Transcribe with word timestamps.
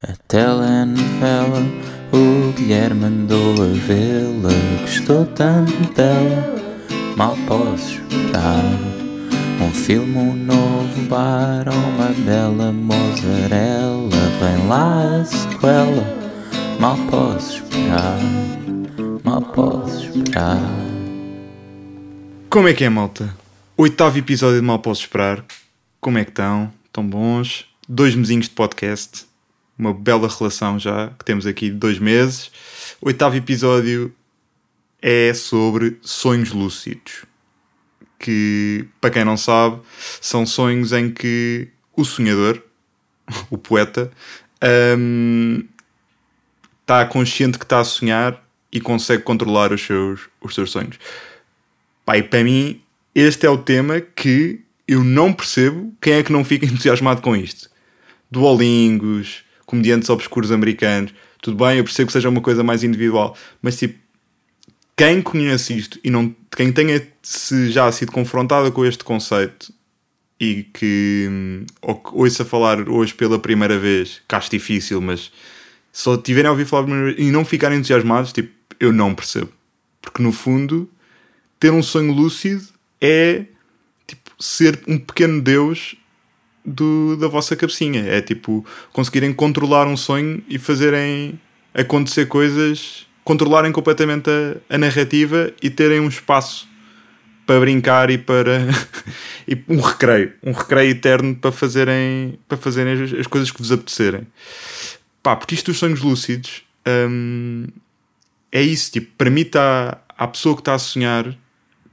A 0.00 0.14
telenovela, 0.28 1.60
o 2.12 2.52
Guilherme 2.52 3.00
mandou 3.00 3.54
a 3.54 3.66
vê-la. 3.66 4.48
Gostou 4.82 5.26
tanto 5.26 5.92
dela, 5.92 6.56
mal 7.16 7.36
posso 7.48 7.94
esperar. 7.94 8.62
Um 9.60 9.72
filme, 9.72 10.16
um 10.16 10.34
novo 10.34 11.02
bar, 11.08 11.64
uma 11.68 12.10
bela 12.24 12.70
mozzarella. 12.70 14.08
Vem 14.38 14.68
lá 14.68 15.20
a 15.20 15.24
sequela, 15.24 16.38
mal 16.78 16.96
posso 17.10 17.64
esperar. 17.64 18.20
Mal 19.24 19.42
posso 19.42 20.16
esperar. 20.16 20.62
Como 22.48 22.68
é 22.68 22.72
que 22.72 22.84
é, 22.84 22.88
malta? 22.88 23.34
Oitavo 23.76 24.16
episódio 24.16 24.60
de 24.60 24.64
Mal 24.64 24.78
Posso 24.78 25.00
Esperar. 25.00 25.44
Como 26.00 26.18
é 26.18 26.24
que 26.24 26.30
estão? 26.30 26.70
Estão 26.86 27.04
bons? 27.04 27.66
Dois 27.88 28.14
mesinhos 28.14 28.44
de 28.44 28.52
podcast. 28.52 29.27
Uma 29.78 29.94
bela 29.94 30.28
relação 30.28 30.78
já, 30.78 31.08
que 31.18 31.24
temos 31.24 31.46
aqui 31.46 31.70
de 31.70 31.76
dois 31.76 31.98
meses. 31.98 32.50
Oitavo 33.00 33.36
episódio 33.36 34.12
é 35.00 35.32
sobre 35.32 35.98
sonhos 36.02 36.50
lúcidos. 36.50 37.24
Que, 38.18 38.88
para 39.00 39.10
quem 39.10 39.24
não 39.24 39.36
sabe, 39.36 39.80
são 40.20 40.44
sonhos 40.44 40.92
em 40.92 41.10
que 41.10 41.68
o 41.96 42.04
sonhador, 42.04 42.60
o 43.48 43.56
poeta, 43.56 44.10
hum, 44.98 45.64
está 46.80 47.04
consciente 47.04 47.58
que 47.58 47.64
está 47.64 47.78
a 47.78 47.84
sonhar 47.84 48.42
e 48.72 48.80
consegue 48.80 49.22
controlar 49.22 49.72
os 49.72 49.80
seus, 49.80 50.28
os 50.40 50.54
seus 50.54 50.70
sonhos. 50.70 50.98
Pai, 52.04 52.22
para 52.22 52.42
mim, 52.42 52.82
este 53.14 53.46
é 53.46 53.50
o 53.50 53.58
tema 53.58 54.00
que 54.00 54.60
eu 54.86 55.04
não 55.04 55.32
percebo 55.32 55.94
quem 56.00 56.14
é 56.14 56.22
que 56.22 56.32
não 56.32 56.44
fica 56.44 56.64
entusiasmado 56.66 57.20
com 57.20 57.36
isto. 57.36 57.70
Duolingos, 58.30 59.44
comediantes 59.68 60.08
obscuros 60.08 60.50
americanos, 60.50 61.12
tudo 61.42 61.62
bem, 61.62 61.76
eu 61.76 61.84
percebo 61.84 62.06
que 62.06 62.14
seja 62.14 62.30
uma 62.30 62.40
coisa 62.40 62.64
mais 62.64 62.82
individual, 62.82 63.36
mas 63.60 63.78
tipo, 63.78 63.98
quem 64.96 65.20
conhece 65.20 65.76
isto 65.76 66.00
e 66.02 66.08
não, 66.08 66.34
quem 66.56 66.72
tenha 66.72 67.06
se 67.22 67.70
já 67.70 67.92
sido 67.92 68.10
confrontado 68.10 68.72
com 68.72 68.82
este 68.82 69.04
conceito 69.04 69.70
e 70.40 70.62
que 70.72 71.26
hum, 71.30 71.66
ou 71.82 72.02
ouça 72.14 72.46
falar 72.46 72.88
hoje 72.88 73.12
pela 73.12 73.38
primeira 73.38 73.78
vez, 73.78 74.22
que 74.26 74.34
acho 74.34 74.50
difícil, 74.50 75.02
mas 75.02 75.30
só 75.92 76.16
tiverem 76.16 76.48
a 76.48 76.52
ouvir 76.52 76.64
falar 76.64 76.88
e 77.18 77.30
não 77.30 77.44
ficarem 77.44 77.76
entusiasmados, 77.76 78.32
tipo, 78.32 78.50
eu 78.80 78.90
não 78.90 79.14
percebo. 79.14 79.52
Porque 80.00 80.22
no 80.22 80.32
fundo, 80.32 80.90
ter 81.60 81.70
um 81.72 81.82
sonho 81.82 82.12
lúcido 82.12 82.66
é 83.02 83.44
tipo 84.06 84.30
ser 84.42 84.80
um 84.88 84.98
pequeno 84.98 85.42
Deus 85.42 85.94
do, 86.68 87.16
da 87.16 87.28
vossa 87.28 87.56
cabecinha. 87.56 88.04
É 88.06 88.20
tipo 88.20 88.64
conseguirem 88.92 89.32
controlar 89.32 89.86
um 89.86 89.96
sonho 89.96 90.42
e 90.48 90.58
fazerem 90.58 91.40
acontecer 91.74 92.26
coisas, 92.26 93.06
controlarem 93.24 93.72
completamente 93.72 94.28
a, 94.30 94.74
a 94.74 94.78
narrativa 94.78 95.52
e 95.62 95.70
terem 95.70 96.00
um 96.00 96.08
espaço 96.08 96.68
para 97.46 97.60
brincar 97.60 98.10
e 98.10 98.18
para 98.18 98.60
e 99.48 99.56
um 99.68 99.80
recreio, 99.80 100.32
um 100.42 100.52
recreio 100.52 100.90
eterno 100.90 101.34
para 101.34 101.50
fazerem, 101.50 102.38
para 102.46 102.58
fazerem 102.58 103.02
as, 103.02 103.12
as 103.12 103.26
coisas 103.26 103.50
que 103.50 103.58
vos 103.58 103.72
apetecerem. 103.72 104.26
Pá, 105.22 105.34
porque 105.34 105.54
isto 105.54 105.66
dos 105.66 105.78
sonhos 105.78 106.00
lúcidos 106.00 106.62
hum, 106.86 107.66
é 108.52 108.62
isso, 108.62 108.92
tipo, 108.92 109.10
permite 109.16 109.56
à, 109.56 109.98
à 110.16 110.26
pessoa 110.26 110.54
que 110.54 110.60
está 110.60 110.74
a 110.74 110.78
sonhar 110.78 111.36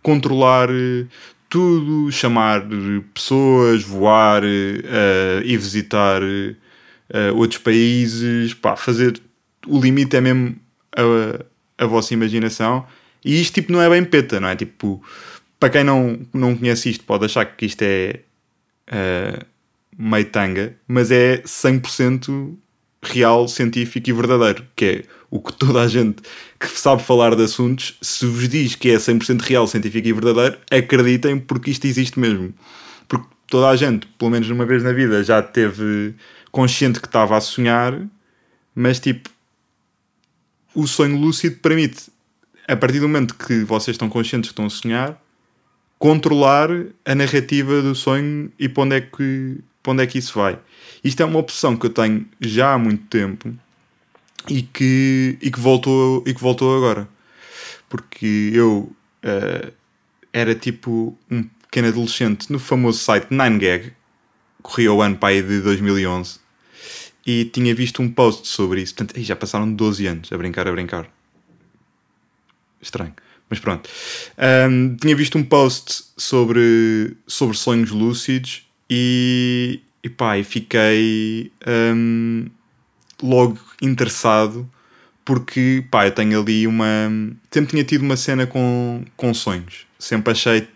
controlar 0.05 0.69
eh, 0.69 1.07
tudo, 1.55 2.11
chamar 2.11 2.65
pessoas, 3.13 3.81
voar 3.81 4.43
uh, 4.43 5.41
e 5.41 5.55
visitar 5.55 6.21
uh, 6.21 7.33
outros 7.33 7.61
países, 7.61 8.53
pá, 8.53 8.75
fazer 8.75 9.21
o 9.65 9.79
limite 9.79 10.17
é 10.17 10.19
mesmo 10.19 10.57
a, 10.93 11.45
a 11.81 11.87
vossa 11.87 12.13
imaginação. 12.13 12.85
E 13.23 13.39
isto 13.39 13.53
tipo 13.53 13.71
não 13.71 13.81
é 13.81 13.89
bem 13.89 14.03
peta, 14.03 14.37
não 14.37 14.49
é? 14.49 14.55
Tipo, 14.57 15.01
para 15.57 15.69
quem 15.69 15.85
não, 15.85 16.19
não 16.33 16.57
conhece 16.57 16.89
isto, 16.89 17.05
pode 17.05 17.23
achar 17.23 17.45
que 17.45 17.65
isto 17.67 17.83
é 17.83 18.19
uh, 18.89 19.45
meio 19.97 20.25
tanga, 20.25 20.75
mas 20.85 21.09
é 21.09 21.37
100% 21.37 22.53
real, 23.01 23.47
científico 23.47 24.09
e 24.09 24.11
verdadeiro, 24.11 24.67
que 24.75 24.85
é 24.85 25.03
o 25.35 25.41
que 25.41 25.51
toda 25.51 25.81
a 25.81 25.87
gente 25.87 26.21
que 26.57 26.67
sabe 26.67 27.03
falar 27.03 27.35
de 27.35 27.43
assuntos, 27.43 27.97
se 28.01 28.25
vos 28.25 28.47
diz 28.47 28.75
que 28.75 28.89
é 28.89 28.95
100% 28.95 29.41
real, 29.41 29.67
científico 29.67 30.07
e 30.07 30.13
verdadeiro, 30.13 30.57
acreditem 30.71 31.37
porque 31.37 31.71
isto 31.71 31.85
existe 31.85 32.17
mesmo. 32.17 32.53
Porque 33.05 33.27
toda 33.45 33.67
a 33.67 33.75
gente, 33.75 34.07
pelo 34.17 34.31
menos 34.31 34.49
uma 34.49 34.65
vez 34.65 34.81
na 34.81 34.93
vida, 34.93 35.21
já 35.23 35.41
teve 35.41 36.15
consciente 36.51 37.01
que 37.01 37.07
estava 37.07 37.35
a 37.35 37.41
sonhar, 37.41 37.99
mas 38.73 38.97
tipo, 38.97 39.29
o 40.73 40.87
sonho 40.87 41.17
lúcido 41.17 41.57
permite, 41.57 42.09
a 42.65 42.77
partir 42.77 43.01
do 43.01 43.09
momento 43.09 43.35
que 43.35 43.65
vocês 43.65 43.95
estão 43.95 44.07
conscientes 44.07 44.49
que 44.49 44.53
estão 44.53 44.65
a 44.65 44.69
sonhar, 44.69 45.21
controlar 45.99 46.69
a 47.03 47.13
narrativa 47.13 47.81
do 47.81 47.93
sonho 47.93 48.49
e 48.57 48.69
para 48.69 48.83
onde 48.83 48.95
é 48.95 49.01
que, 49.01 49.57
para 49.83 49.91
onde 49.91 50.03
é 50.03 50.07
que 50.07 50.17
isso 50.17 50.39
vai. 50.39 50.57
Isto 51.03 51.23
é 51.23 51.25
uma 51.25 51.39
opção 51.39 51.75
que 51.75 51.87
eu 51.87 51.89
tenho 51.89 52.25
já 52.39 52.73
há 52.73 52.77
muito 52.77 53.03
tempo 53.07 53.53
e 54.49 54.61
que, 54.61 55.37
e 55.41 55.51
que, 55.51 55.59
voltou, 55.59 56.23
e 56.25 56.33
que 56.33 56.41
voltou 56.41 56.75
agora. 56.75 57.07
Porque 57.89 58.51
eu 58.53 58.91
uh, 59.23 59.73
era 60.31 60.53
tipo 60.55 61.17
um 61.29 61.43
pequeno 61.43 61.87
adolescente 61.87 62.51
no 62.51 62.59
famoso 62.59 62.99
site 62.99 63.27
9gag, 63.27 63.91
corria 64.61 64.91
o 64.91 65.01
ano 65.01 65.17
para 65.17 65.29
aí 65.29 65.41
de 65.41 65.61
2011, 65.61 66.39
e 67.25 67.45
tinha 67.45 67.73
visto 67.73 68.01
um 68.01 68.09
post 68.09 68.47
sobre 68.47 68.81
isso. 68.81 68.95
Portanto, 68.95 69.19
já 69.21 69.35
passaram 69.35 69.71
12 69.71 70.07
anos 70.07 70.31
a 70.31 70.37
brincar, 70.37 70.67
a 70.67 70.71
brincar. 70.71 71.09
Estranho. 72.81 73.13
Mas 73.49 73.59
pronto. 73.59 73.89
Um, 74.69 74.95
tinha 74.95 75.15
visto 75.15 75.37
um 75.37 75.43
post 75.43 76.05
sobre, 76.17 77.15
sobre 77.27 77.55
sonhos 77.57 77.91
lúcidos 77.91 78.67
e, 78.89 79.81
e 80.03 80.09
pá, 80.09 80.37
e 80.37 80.43
fiquei 80.43 81.51
um, 81.67 82.47
logo 83.21 83.59
interessado 83.85 84.69
porque 85.25 85.83
pá, 85.89 86.05
eu 86.05 86.11
tenho 86.11 86.39
ali 86.39 86.67
uma. 86.67 86.85
Sempre 87.49 87.71
tinha 87.71 87.83
tido 87.83 88.03
uma 88.03 88.15
cena 88.15 88.45
com, 88.45 89.03
com 89.17 89.33
sonhos. 89.33 89.87
Sempre 89.97 90.31
achei 90.31 90.67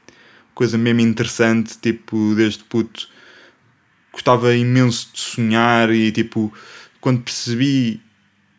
coisa 0.56 0.78
mesmo 0.78 1.02
interessante, 1.02 1.78
tipo, 1.78 2.34
desde 2.36 2.64
puto. 2.64 3.08
Gostava 4.12 4.54
imenso 4.56 5.12
de 5.14 5.20
sonhar 5.22 5.92
e 5.92 6.12
tipo, 6.12 6.52
quando 7.00 7.22
percebi 7.22 8.02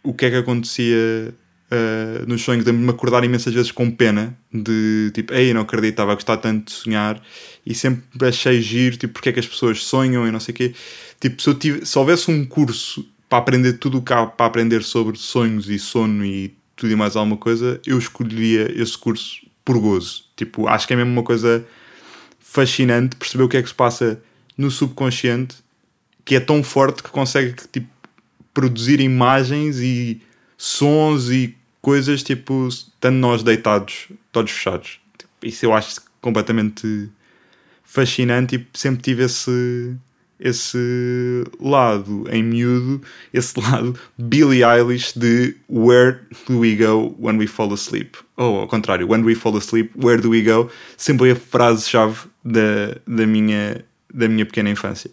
o 0.03 0.15
que 0.15 0.27
é 0.27 0.31
que 0.31 0.37
acontecia 0.37 1.35
uh, 1.71 2.27
nos 2.27 2.41
sonhos, 2.43 2.65
de 2.65 2.73
me 2.73 2.89
acordar 2.89 3.25
imensas 3.25 3.53
vezes 3.53 3.73
com 3.73 3.91
pena 3.91 4.39
de 4.53 5.11
tipo, 5.13 5.35
ei, 5.35 5.53
não 5.53 5.63
acredito, 5.63 5.91
estava 5.91 6.13
a 6.13 6.15
gostar 6.15 6.37
tanto 6.37 6.67
de 6.67 6.73
sonhar 6.73 7.21
e 7.67 7.75
sempre 7.75 8.29
achei 8.29 8.63
giro, 8.63 8.97
tipo, 8.97 9.13
porque 9.13 9.29
é 9.29 9.33
que 9.33 9.41
as 9.41 9.47
pessoas 9.47 9.83
sonham 9.83 10.27
e 10.27 10.31
não 10.31 10.41
sei 10.41 10.53
o 10.53 10.57
quê. 10.57 10.75
Tipo, 11.19 11.43
se, 11.43 11.49
eu 11.49 11.55
tive, 11.55 11.85
se 11.85 11.99
houvesse 11.99 12.31
um 12.31 12.47
curso 12.47 13.07
para 13.31 13.39
aprender 13.39 13.75
tudo 13.75 13.99
o 13.99 14.03
que 14.03 14.13
há 14.13 14.27
para 14.27 14.47
aprender 14.47 14.83
sobre 14.83 15.17
sonhos 15.17 15.69
e 15.69 15.79
sono 15.79 16.25
e 16.27 16.53
tudo 16.75 16.93
e 16.93 16.97
mais 16.97 17.15
alguma 17.15 17.37
coisa, 17.37 17.81
eu 17.87 17.97
escolheria 17.97 18.71
esse 18.83 18.99
curso 18.99 19.47
por 19.65 19.79
gozo. 19.79 20.25
Tipo, 20.35 20.67
acho 20.67 20.87
que 20.87 20.93
é 20.93 20.97
mesmo 20.97 21.13
uma 21.13 21.23
coisa 21.23 21.65
fascinante 22.41 23.15
perceber 23.15 23.45
o 23.45 23.49
que 23.49 23.57
é 23.57 23.63
que 23.63 23.69
se 23.69 23.75
passa 23.75 24.21
no 24.59 24.69
subconsciente 24.71 25.59
que 26.25 26.35
é 26.35 26.41
tão 26.41 26.63
forte 26.63 27.03
que 27.03 27.11
consegue 27.11 27.55
tipo, 27.73 27.89
produzir 28.53 29.01
imagens 29.01 29.79
e 29.79 30.21
sons 30.59 31.31
e 31.31 31.57
coisas 31.81 32.23
tipo, 32.25 32.67
estando 32.67 33.17
nós 33.17 33.43
deitados, 33.45 34.09
todos 34.33 34.51
fechados. 34.51 34.99
Tipo, 35.17 35.31
isso 35.47 35.65
eu 35.65 35.73
acho 35.73 36.01
completamente 36.21 37.09
fascinante 37.85 38.57
e 38.57 38.79
sempre 38.79 39.03
tive 39.03 39.25
esse 39.25 39.97
esse 40.41 41.45
lado 41.61 42.25
em 42.31 42.43
miúdo, 42.43 43.03
esse 43.33 43.59
lado 43.61 43.95
Billie 44.19 44.65
Eilish 44.65 45.13
de 45.17 45.55
Where 45.69 46.21
do 46.49 46.59
we 46.59 46.75
go 46.75 47.15
when 47.19 47.37
we 47.37 47.47
fall 47.47 47.73
asleep? 47.75 48.17
Ou 48.37 48.61
ao 48.61 48.67
contrário, 48.67 49.07
When 49.07 49.23
we 49.23 49.35
fall 49.35 49.57
asleep, 49.57 49.93
where 49.95 50.21
do 50.21 50.31
we 50.31 50.43
go? 50.43 50.71
Sempre 50.97 51.33
a 51.33 51.37
frase-chave 51.37 52.29
da, 52.43 52.97
da, 53.07 53.27
minha, 53.27 53.85
da 54.13 54.27
minha 54.27 54.47
pequena 54.47 54.71
infância. 54.71 55.11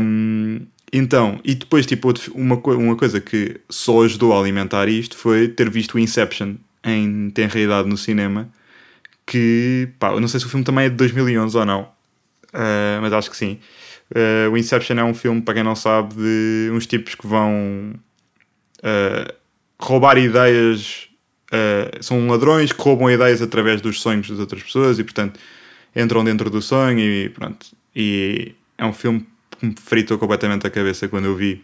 Um, 0.00 0.60
então, 0.92 1.40
e 1.44 1.54
depois, 1.54 1.86
tipo, 1.86 2.12
uma, 2.34 2.56
uma 2.56 2.96
coisa 2.96 3.20
que 3.20 3.60
só 3.68 4.02
ajudou 4.02 4.34
a 4.34 4.40
alimentar 4.40 4.88
isto 4.88 5.16
foi 5.16 5.48
ter 5.48 5.68
visto 5.70 5.94
o 5.94 5.98
Inception 5.98 6.54
em 6.84 7.30
tenra 7.30 7.58
idade 7.58 7.88
no 7.88 7.96
cinema. 7.96 8.48
Que, 9.26 9.90
pá, 9.98 10.12
eu 10.12 10.20
não 10.20 10.28
sei 10.28 10.40
se 10.40 10.46
o 10.46 10.48
filme 10.48 10.64
também 10.64 10.86
é 10.86 10.88
de 10.88 10.96
2011 10.96 11.56
ou 11.58 11.64
não, 11.66 11.82
uh, 11.82 13.00
mas 13.02 13.12
acho 13.12 13.30
que 13.30 13.36
sim 13.36 13.58
Uh, 14.10 14.50
o 14.50 14.56
Inception 14.56 14.98
é 14.98 15.04
um 15.04 15.14
filme, 15.14 15.42
para 15.42 15.54
quem 15.54 15.62
não 15.62 15.76
sabe, 15.76 16.14
de 16.14 16.70
uns 16.72 16.86
tipos 16.86 17.14
que 17.14 17.26
vão 17.26 17.94
uh, 18.78 19.34
roubar 19.78 20.18
ideias. 20.18 21.08
Uh, 21.52 22.02
são 22.02 22.26
ladrões 22.26 22.72
que 22.72 22.80
roubam 22.80 23.10
ideias 23.10 23.40
através 23.40 23.80
dos 23.80 24.00
sonhos 24.00 24.28
das 24.28 24.38
outras 24.38 24.62
pessoas 24.62 24.98
e, 24.98 25.04
portanto, 25.04 25.38
entram 25.94 26.24
dentro 26.24 26.50
do 26.50 26.60
sonho 26.62 27.00
e 27.00 27.28
pronto. 27.28 27.66
E 27.94 28.54
é 28.76 28.84
um 28.84 28.92
filme 28.92 29.26
que 29.58 29.66
me 29.66 29.74
fritou 29.76 30.18
completamente 30.18 30.66
a 30.66 30.70
cabeça 30.70 31.08
quando 31.08 31.26
eu 31.26 31.36
vi. 31.36 31.62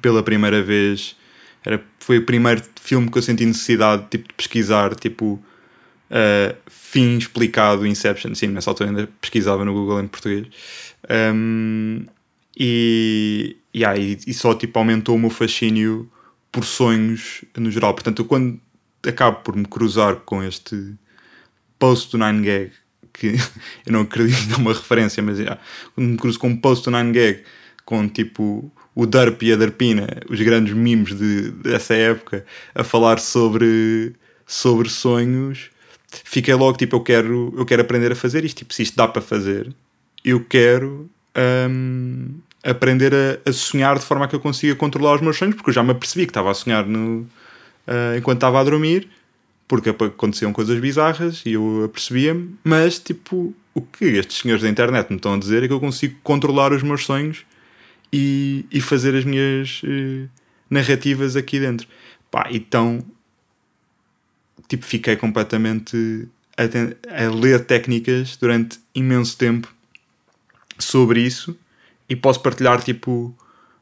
pela 0.00 0.22
primeira 0.22 0.62
vez. 0.62 1.16
Era, 1.64 1.82
foi 1.98 2.18
o 2.18 2.26
primeiro 2.26 2.62
filme 2.80 3.10
que 3.10 3.18
eu 3.18 3.22
senti 3.22 3.44
necessidade 3.44 4.06
tipo, 4.10 4.28
de 4.28 4.34
pesquisar, 4.34 4.94
tipo, 4.94 5.42
uh, 6.12 6.56
fim 6.68 7.16
explicado, 7.16 7.86
Inception. 7.86 8.34
Sim, 8.34 8.48
nessa 8.48 8.70
altura 8.70 8.90
ainda 8.90 9.08
pesquisava 9.20 9.64
no 9.64 9.72
Google 9.72 10.00
em 10.00 10.06
português. 10.06 10.46
Um, 11.34 12.04
e, 12.56 13.56
yeah, 13.74 13.98
e, 13.98 14.18
e, 14.26 14.34
só 14.34 14.54
tipo, 14.54 14.78
aumentou 14.78 15.16
o 15.16 15.18
meu 15.18 15.30
fascínio 15.30 16.08
por 16.50 16.64
sonhos 16.64 17.44
no 17.56 17.70
geral. 17.70 17.94
Portanto, 17.94 18.24
quando 18.24 18.60
acabo 19.06 19.38
por 19.40 19.56
me 19.56 19.64
cruzar 19.64 20.16
com 20.16 20.42
este 20.42 20.94
post 21.78 22.12
do 22.12 22.18
9gag, 22.18 22.70
que 23.12 23.34
eu 23.86 23.92
não 23.92 24.02
acredito 24.02 24.54
é 24.54 24.56
uma 24.56 24.72
referência, 24.72 25.22
mas 25.22 25.38
yeah, 25.38 25.60
quando 25.94 26.08
me 26.08 26.16
cruzo 26.18 26.38
com 26.38 26.48
um 26.48 26.56
post 26.56 26.84
do 26.84 26.90
9gag 26.90 27.40
com 27.84 28.08
tipo 28.08 28.70
o 28.94 29.06
Derp 29.06 29.42
e 29.42 29.52
a 29.52 29.56
Derpina, 29.56 30.06
os 30.28 30.40
grandes 30.40 30.74
mimos 30.74 31.16
de, 31.16 31.50
dessa 31.50 31.94
época, 31.94 32.44
a 32.74 32.84
falar 32.84 33.18
sobre, 33.18 34.14
sobre 34.46 34.88
sonhos, 34.88 35.70
fiquei 36.24 36.54
logo 36.54 36.76
tipo, 36.76 36.96
eu 36.96 37.00
quero, 37.00 37.54
eu 37.56 37.64
quero 37.64 37.82
aprender 37.82 38.12
a 38.12 38.16
fazer 38.16 38.44
isto. 38.44 38.58
Tipo, 38.58 38.74
se 38.74 38.82
isto 38.82 38.96
dá 38.96 39.08
para 39.08 39.22
fazer, 39.22 39.72
eu 40.24 40.44
quero 40.44 41.10
um, 41.68 42.28
aprender 42.62 43.12
a, 43.14 43.50
a, 43.50 43.52
sonhar 43.52 43.98
de 43.98 44.04
forma 44.04 44.28
que 44.28 44.34
eu 44.34 44.40
consiga 44.40 44.74
controlar 44.74 45.16
os 45.16 45.20
meus 45.20 45.36
sonhos, 45.36 45.54
porque 45.54 45.70
eu 45.70 45.74
já 45.74 45.82
me 45.82 45.90
apercebi 45.90 46.26
que 46.26 46.30
estava 46.30 46.50
a 46.50 46.54
sonhar 46.54 46.86
no, 46.86 47.20
uh, 47.20 48.16
enquanto 48.16 48.38
estava 48.38 48.60
a 48.60 48.64
dormir, 48.64 49.08
porque 49.66 49.90
aconteciam 49.90 50.52
coisas 50.52 50.78
bizarras 50.78 51.42
e 51.46 51.54
eu 51.54 51.84
apercebia-me, 51.84 52.56
mas 52.62 52.98
tipo, 52.98 53.54
o 53.74 53.80
que 53.80 54.04
estes 54.04 54.38
senhores 54.38 54.62
da 54.62 54.68
internet 54.68 55.08
me 55.10 55.16
estão 55.16 55.34
a 55.34 55.38
dizer 55.38 55.62
é 55.62 55.66
que 55.66 55.72
eu 55.72 55.80
consigo 55.80 56.16
controlar 56.22 56.72
os 56.72 56.82
meus 56.82 57.04
sonhos 57.04 57.44
e, 58.12 58.66
e 58.70 58.80
fazer 58.80 59.16
as 59.16 59.24
minhas 59.24 59.82
uh, 59.82 60.28
narrativas 60.68 61.36
aqui 61.36 61.58
dentro. 61.58 61.88
Pá, 62.30 62.48
então, 62.50 63.04
tipo, 64.68 64.84
fiquei 64.84 65.16
completamente 65.16 66.28
a, 66.56 67.24
a, 67.24 67.30
ler 67.30 67.64
técnicas 67.64 68.36
durante 68.36 68.78
imenso 68.94 69.36
tempo 69.36 69.72
sobre 70.78 71.20
isso 71.20 71.56
e 72.08 72.16
posso 72.16 72.40
partilhar, 72.40 72.82
tipo, 72.82 73.34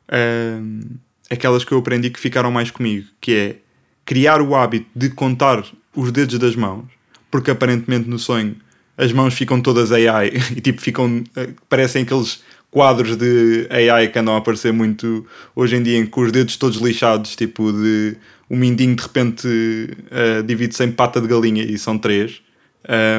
uh, 0.08 0.98
aquelas 1.30 1.64
que 1.64 1.72
eu 1.72 1.78
aprendi 1.78 2.10
que 2.10 2.20
ficaram 2.20 2.50
mais 2.50 2.70
comigo, 2.70 3.06
que 3.20 3.34
é 3.34 3.56
criar 4.04 4.42
o 4.42 4.54
hábito 4.54 4.86
de 4.94 5.10
contar 5.10 5.64
os 5.94 6.12
dedos 6.12 6.38
das 6.38 6.56
mãos, 6.56 6.84
porque 7.30 7.50
aparentemente 7.50 8.08
no 8.08 8.18
sonho 8.18 8.56
as 8.96 9.12
mãos 9.12 9.34
ficam 9.34 9.60
todas 9.60 9.92
AI 9.92 10.32
e 10.54 10.60
tipo 10.60 10.80
ficam, 10.80 11.24
eh, 11.36 11.50
parecem 11.68 12.02
aqueles 12.02 12.42
quadros 12.70 13.16
de 13.16 13.66
AI 13.70 14.08
que 14.08 14.18
andam 14.18 14.34
a 14.34 14.38
aparecer 14.38 14.72
muito 14.72 15.26
hoje 15.54 15.76
em 15.76 15.82
dia, 15.82 16.04
que 16.06 16.20
os 16.20 16.30
dedos 16.30 16.56
todos 16.56 16.78
lixados, 16.78 17.34
tipo 17.34 17.72
de 17.72 18.16
o 18.50 18.56
mindinho 18.56 18.96
de 18.96 19.02
repente 19.02 19.46
uh, 19.46 20.42
divide-se 20.42 20.84
em 20.84 20.90
pata 20.90 21.20
de 21.20 21.28
galinha 21.28 21.62
e 21.62 21.78
são 21.78 21.96
três. 21.96 22.42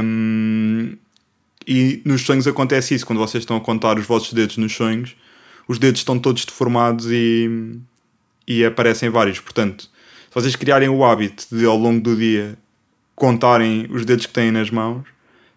Um, 0.03 0.97
e 1.65 2.01
nos 2.03 2.23
sonhos 2.23 2.47
acontece 2.47 2.93
isso, 2.93 3.05
quando 3.05 3.19
vocês 3.19 3.43
estão 3.43 3.55
a 3.55 3.61
contar 3.61 3.97
os 3.97 4.05
vossos 4.05 4.33
dedos 4.33 4.57
nos 4.57 4.75
sonhos, 4.75 5.15
os 5.67 5.79
dedos 5.79 6.01
estão 6.01 6.19
todos 6.19 6.43
deformados 6.43 7.07
e, 7.09 7.49
e 8.45 8.65
aparecem 8.65 9.09
vários. 9.09 9.39
Portanto, 9.39 9.83
se 9.83 10.33
vocês 10.33 10.55
criarem 10.57 10.89
o 10.89 11.05
hábito 11.05 11.45
de 11.49 11.65
ao 11.65 11.77
longo 11.77 12.01
do 12.01 12.13
dia 12.15 12.57
contarem 13.15 13.87
os 13.89 14.03
dedos 14.05 14.25
que 14.25 14.33
têm 14.33 14.51
nas 14.51 14.69
mãos, 14.69 15.05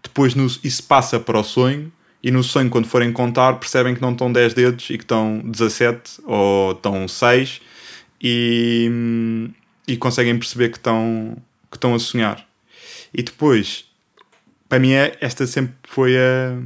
depois 0.00 0.36
no, 0.36 0.46
isso 0.46 0.84
passa 0.84 1.18
para 1.18 1.40
o 1.40 1.42
sonho 1.42 1.90
e 2.22 2.30
no 2.30 2.44
sonho, 2.44 2.70
quando 2.70 2.86
forem 2.86 3.12
contar, 3.12 3.54
percebem 3.54 3.94
que 3.94 4.00
não 4.00 4.12
estão 4.12 4.32
10 4.32 4.54
dedos 4.54 4.88
e 4.88 4.96
que 4.96 5.04
estão 5.04 5.42
17 5.44 6.22
ou 6.24 6.72
estão 6.72 7.08
6 7.08 7.60
e, 8.22 9.50
e 9.86 9.96
conseguem 9.96 10.38
perceber 10.38 10.70
que 10.70 10.78
estão, 10.78 11.36
que 11.70 11.76
estão 11.76 11.94
a 11.94 11.98
sonhar. 11.98 12.46
E 13.12 13.22
depois, 13.22 13.84
para 14.68 14.78
mim, 14.78 14.92
é, 14.92 15.16
esta 15.20 15.46
sempre 15.46 15.74
foi 15.84 16.16
a, 16.16 16.58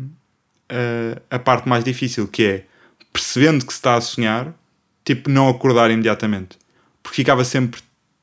a, 1.31 1.37
a 1.37 1.39
parte 1.39 1.69
mais 1.69 1.85
difícil, 1.85 2.29
que 2.29 2.45
é 2.45 2.65
percebendo 3.13 3.67
que 3.67 3.73
se 3.73 3.79
está 3.79 3.97
a 3.97 4.01
sonhar, 4.01 4.55
tipo, 5.05 5.29
não 5.31 5.49
acordar 5.49 5.91
imediatamente. 5.91 6.59
Porque 7.03 7.17
ficava 7.17 7.45
sempre 7.45 7.81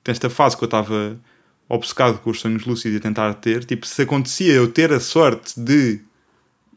nesta 0.08 0.30
fase 0.30 0.56
que 0.56 0.64
eu 0.64 0.68
estava 0.68 1.20
obcecado 1.68 2.20
com 2.20 2.30
os 2.30 2.40
sonhos 2.40 2.66
lúcidos 2.66 2.96
e 2.96 2.98
a 2.98 3.02
tentar 3.02 3.34
ter, 3.36 3.66
tipo, 3.66 3.86
se 3.86 4.02
acontecia 4.04 4.54
eu 4.54 4.72
ter 4.72 4.94
a 4.94 5.00
sorte 5.00 5.60
de 5.60 6.00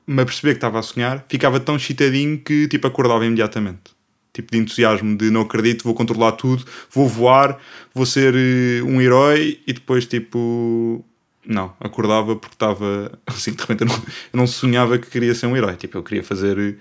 me 0.07 0.23
aperceber 0.23 0.55
que 0.55 0.59
estava 0.59 0.79
a 0.79 0.83
sonhar, 0.83 1.25
ficava 1.29 1.61
tão 1.61 1.79
chitadinho 1.79 2.39
que 2.39 2.67
tipo 2.67 2.87
acordava 2.87 3.27
imediatamente. 3.27 3.98
Tipo 4.39 4.53
de 4.53 4.59
entusiasmo, 4.59 5.17
de 5.17 5.33
não 5.33 5.41
acredito, 5.41 5.83
vou 5.83 5.95
controlar 5.95 6.31
tudo, 6.33 6.65
vou 6.93 7.09
voar, 7.09 7.59
vou 7.93 8.07
ser 8.07 8.35
uh, 8.35 8.87
um 8.87 9.01
herói 9.01 9.59
e 9.67 9.73
depois 9.73 10.07
tipo. 10.07 11.05
Não, 11.45 11.75
acordava 11.81 12.37
porque 12.37 12.55
estava. 12.55 13.19
Assim, 13.27 13.51
de 13.51 13.61
repente 13.61 13.81
eu 13.81 13.89
não, 13.89 13.97
eu 13.97 14.37
não, 14.37 14.47
sonhava 14.47 14.97
que 14.97 15.11
queria 15.11 15.35
ser 15.35 15.47
um 15.47 15.57
herói. 15.57 15.75
Tipo, 15.75 15.99
eu 15.99 16.05
queria 16.05 16.23
fazer 16.23 16.57
eh, 16.57 16.75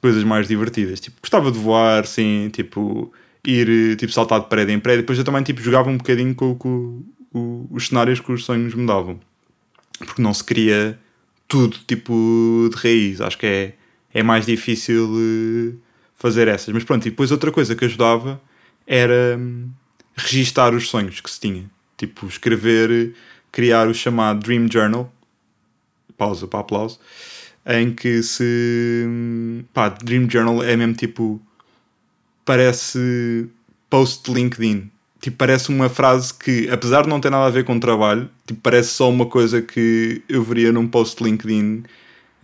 coisas 0.00 0.24
mais 0.24 0.48
divertidas. 0.48 0.98
Tipo, 0.98 1.18
gostava 1.22 1.52
de 1.52 1.58
voar, 1.60 2.04
sim, 2.06 2.50
tipo, 2.52 3.12
ir 3.46 3.92
eh, 3.92 3.94
tipo, 3.94 4.12
saltar 4.12 4.40
de 4.40 4.46
prédio 4.48 4.74
em 4.74 4.80
prédio. 4.80 5.02
Depois 5.02 5.16
eu 5.16 5.24
também 5.24 5.44
tipo, 5.44 5.62
jogava 5.62 5.88
um 5.90 5.96
bocadinho 5.96 6.34
com, 6.34 6.56
com, 6.56 7.04
com 7.32 7.68
os 7.70 7.86
cenários 7.86 8.18
que 8.18 8.32
os 8.32 8.44
sonhos 8.44 8.74
me 8.74 8.84
davam. 8.84 9.20
Porque 9.96 10.20
não 10.20 10.34
se 10.34 10.42
queria 10.42 10.98
tudo 11.46 11.76
tipo 11.86 12.68
de 12.72 12.76
raiz. 12.82 13.20
Acho 13.20 13.38
que 13.38 13.46
é, 13.46 13.74
é 14.12 14.24
mais 14.24 14.44
difícil 14.44 15.78
fazer 16.20 16.46
essas. 16.46 16.72
Mas 16.72 16.84
pronto, 16.84 17.04
e 17.06 17.10
depois 17.10 17.32
outra 17.32 17.50
coisa 17.50 17.74
que 17.74 17.84
ajudava 17.84 18.40
era 18.86 19.36
um, 19.36 19.68
registar 20.14 20.72
os 20.74 20.88
sonhos 20.88 21.20
que 21.20 21.30
se 21.30 21.40
tinha. 21.40 21.68
Tipo, 21.96 22.26
escrever, 22.26 23.14
criar 23.50 23.88
o 23.88 23.94
chamado 23.94 24.40
Dream 24.40 24.68
Journal. 24.70 25.12
Pausa 26.16 26.46
para 26.46 26.60
aplauso. 26.60 27.00
Em 27.66 27.92
que 27.92 28.22
se. 28.22 29.04
Hum, 29.08 29.64
pá, 29.74 29.88
Dream 29.88 30.28
Journal 30.30 30.62
é 30.62 30.76
mesmo 30.76 30.94
tipo. 30.94 31.40
Parece 32.44 33.48
post 33.88 34.30
LinkedIn 34.30 34.90
tipo, 35.20 35.36
parece 35.36 35.68
uma 35.68 35.88
frase 35.88 36.32
que, 36.32 36.68
apesar 36.70 37.02
de 37.02 37.08
não 37.08 37.20
ter 37.20 37.30
nada 37.30 37.46
a 37.46 37.50
ver 37.50 37.64
com 37.64 37.78
trabalho, 37.78 38.28
tipo, 38.46 38.60
parece 38.60 38.90
só 38.90 39.08
uma 39.08 39.26
coisa 39.26 39.60
que 39.60 40.22
eu 40.28 40.42
veria 40.42 40.72
num 40.72 40.88
post 40.88 41.22
LinkedIn 41.22 41.84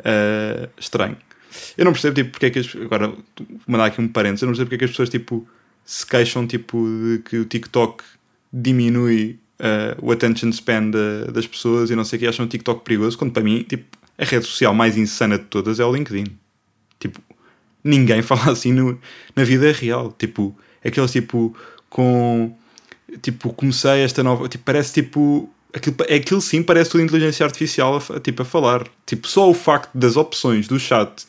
uh, 0.00 0.68
estranho. 0.78 1.16
Eu 1.76 1.84
não 1.84 1.92
percebo, 1.92 2.14
tipo, 2.14 2.30
porque 2.30 2.46
é 2.46 2.50
que 2.50 2.58
as, 2.58 2.76
agora 2.76 3.08
vou 3.08 3.16
mandar 3.66 3.86
aqui 3.86 4.00
um 4.00 4.08
parênteses, 4.08 4.42
eu 4.42 4.46
não 4.46 4.52
percebo 4.52 4.68
porque 4.68 4.76
é 4.76 4.78
que 4.78 4.84
as 4.84 4.90
pessoas, 4.90 5.08
tipo, 5.08 5.46
se 5.84 6.06
queixam, 6.06 6.46
tipo, 6.46 6.86
de 6.86 7.22
que 7.24 7.38
o 7.38 7.44
TikTok 7.44 8.02
diminui 8.52 9.38
uh, 9.60 10.04
o 10.06 10.10
attention 10.10 10.50
span 10.50 10.90
das 11.32 11.46
pessoas 11.46 11.90
e 11.90 11.96
não 11.96 12.04
sei 12.04 12.16
o 12.16 12.20
que, 12.20 12.26
acham 12.26 12.46
o 12.46 12.48
TikTok 12.48 12.84
perigoso, 12.84 13.16
quando 13.16 13.32
para 13.32 13.42
mim, 13.42 13.62
tipo, 13.62 13.84
a 14.18 14.24
rede 14.24 14.46
social 14.46 14.74
mais 14.74 14.96
insana 14.96 15.38
de 15.38 15.44
todas 15.44 15.78
é 15.78 15.84
o 15.84 15.94
LinkedIn. 15.94 16.26
Tipo, 16.98 17.20
ninguém 17.84 18.20
fala 18.22 18.52
assim 18.52 18.72
no, 18.72 18.98
na 19.34 19.44
vida 19.44 19.70
real. 19.72 20.12
Tipo, 20.18 20.56
aqueles, 20.84 21.12
tipo, 21.12 21.56
com 21.88 22.54
tipo, 23.20 23.52
comecei 23.52 24.02
esta 24.02 24.22
nova. 24.22 24.48
Tipo, 24.48 24.64
parece 24.64 24.94
tipo. 24.94 25.50
Aquilo, 25.74 25.96
aquilo 26.02 26.40
sim 26.40 26.62
parece 26.62 26.90
tudo 26.90 27.02
inteligência 27.02 27.44
artificial 27.44 28.02
a, 28.14 28.20
tipo, 28.20 28.42
a 28.42 28.44
falar. 28.44 28.86
Tipo, 29.04 29.28
só 29.28 29.48
o 29.50 29.54
facto 29.54 29.90
das 29.94 30.16
opções 30.16 30.66
do 30.66 30.78
chat 30.78 31.26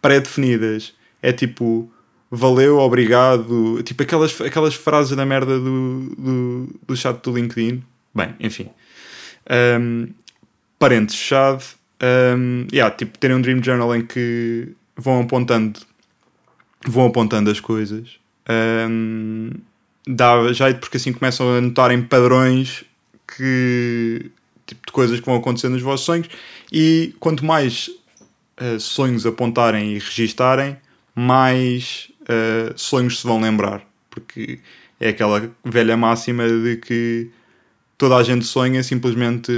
pré-definidas 0.00 0.94
é 1.22 1.32
tipo. 1.32 1.90
Valeu, 2.30 2.78
obrigado. 2.78 3.82
Tipo, 3.82 4.02
aquelas, 4.02 4.38
aquelas 4.40 4.74
frases 4.74 5.16
da 5.16 5.24
merda 5.24 5.58
do, 5.58 6.14
do, 6.14 6.80
do 6.86 6.96
chat 6.96 7.22
do 7.22 7.34
LinkedIn. 7.34 7.82
Bem, 8.14 8.34
enfim. 8.38 8.68
Um, 9.80 10.08
parênteses 10.78 11.18
fechado. 11.18 11.64
Um, 12.36 12.66
yeah, 12.70 12.94
tipo, 12.94 13.16
terem 13.18 13.36
um 13.36 13.40
Dream 13.40 13.62
Journal 13.62 13.96
em 13.96 14.04
que 14.04 14.68
vão 14.94 15.22
apontando 15.22 15.80
vão 16.86 17.06
apontando 17.06 17.50
as 17.50 17.60
coisas. 17.60 18.18
Um, 18.88 19.50
dá 20.06 20.52
jeito 20.52 20.80
porque 20.80 20.96
assim 20.96 21.12
começam 21.12 21.56
a 21.56 21.60
notarem 21.60 22.02
padrões 22.02 22.84
que 23.36 24.30
tipo 24.66 24.86
de 24.86 24.92
coisas 24.92 25.20
que 25.20 25.26
vão 25.26 25.36
acontecer 25.36 25.68
nos 25.68 25.82
vossos 25.82 26.06
sonhos 26.06 26.28
e 26.72 27.14
quanto 27.20 27.44
mais 27.44 27.90
uh, 28.60 28.78
sonhos 28.80 29.26
apontarem 29.26 29.94
e 29.94 29.98
registarem 29.98 30.76
mais 31.14 32.10
uh, 32.22 32.72
sonhos 32.76 33.20
se 33.20 33.26
vão 33.26 33.40
lembrar. 33.40 33.82
Porque 34.10 34.60
é 35.00 35.08
aquela 35.08 35.50
velha 35.64 35.96
máxima 35.96 36.46
de 36.48 36.76
que 36.76 37.30
toda 37.96 38.16
a 38.16 38.22
gente 38.22 38.44
sonha 38.44 38.82
simplesmente 38.82 39.52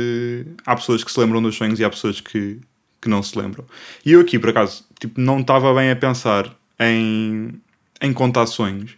há 0.65 0.75
pessoas 0.75 1.05
que 1.05 1.11
se 1.11 1.21
lembram 1.21 1.43
dos 1.43 1.57
sonhos 1.57 1.79
e 1.79 1.85
há 1.85 1.91
pessoas 1.91 2.21
que, 2.21 2.59
que 3.01 3.09
não 3.09 3.23
se 3.23 3.39
lembram. 3.39 3.65
E 4.05 4.13
eu 4.13 4.21
aqui 4.21 4.39
por 4.39 4.51
acaso 4.51 4.85
tipo, 4.99 5.21
não 5.21 5.41
estava 5.41 5.75
bem 5.75 5.91
a 5.91 5.97
pensar 5.97 6.55
em, 6.79 7.61
em 8.01 8.13
contar 8.13 8.47
sonhos. 8.47 8.97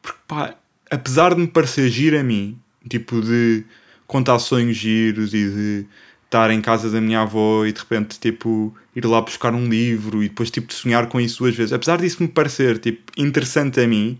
Porque 0.00 0.18
pá 0.26 0.54
apesar 0.90 1.34
de 1.34 1.40
me 1.40 1.46
parecer 1.46 1.88
giro 1.88 2.18
a 2.18 2.22
mim, 2.22 2.58
tipo 2.88 3.20
de 3.20 3.64
contar 4.06 4.38
sonhos 4.38 4.76
giros 4.76 5.34
e 5.34 5.50
de 5.50 5.86
estar 6.34 6.50
em 6.50 6.60
casa 6.60 6.90
da 6.90 7.00
minha 7.00 7.20
avó 7.20 7.64
e 7.64 7.72
de 7.72 7.78
repente 7.78 8.18
tipo 8.18 8.74
ir 8.94 9.04
lá 9.06 9.20
buscar 9.20 9.54
um 9.54 9.68
livro 9.68 10.22
e 10.22 10.28
depois 10.28 10.50
tipo 10.50 10.66
de 10.66 10.74
sonhar 10.74 11.06
com 11.06 11.20
isso 11.20 11.38
duas 11.38 11.54
vezes, 11.54 11.72
apesar 11.72 11.98
disso 11.98 12.22
me 12.22 12.28
parecer 12.28 12.78
tipo 12.78 13.12
interessante 13.16 13.80
a 13.80 13.86
mim, 13.86 14.18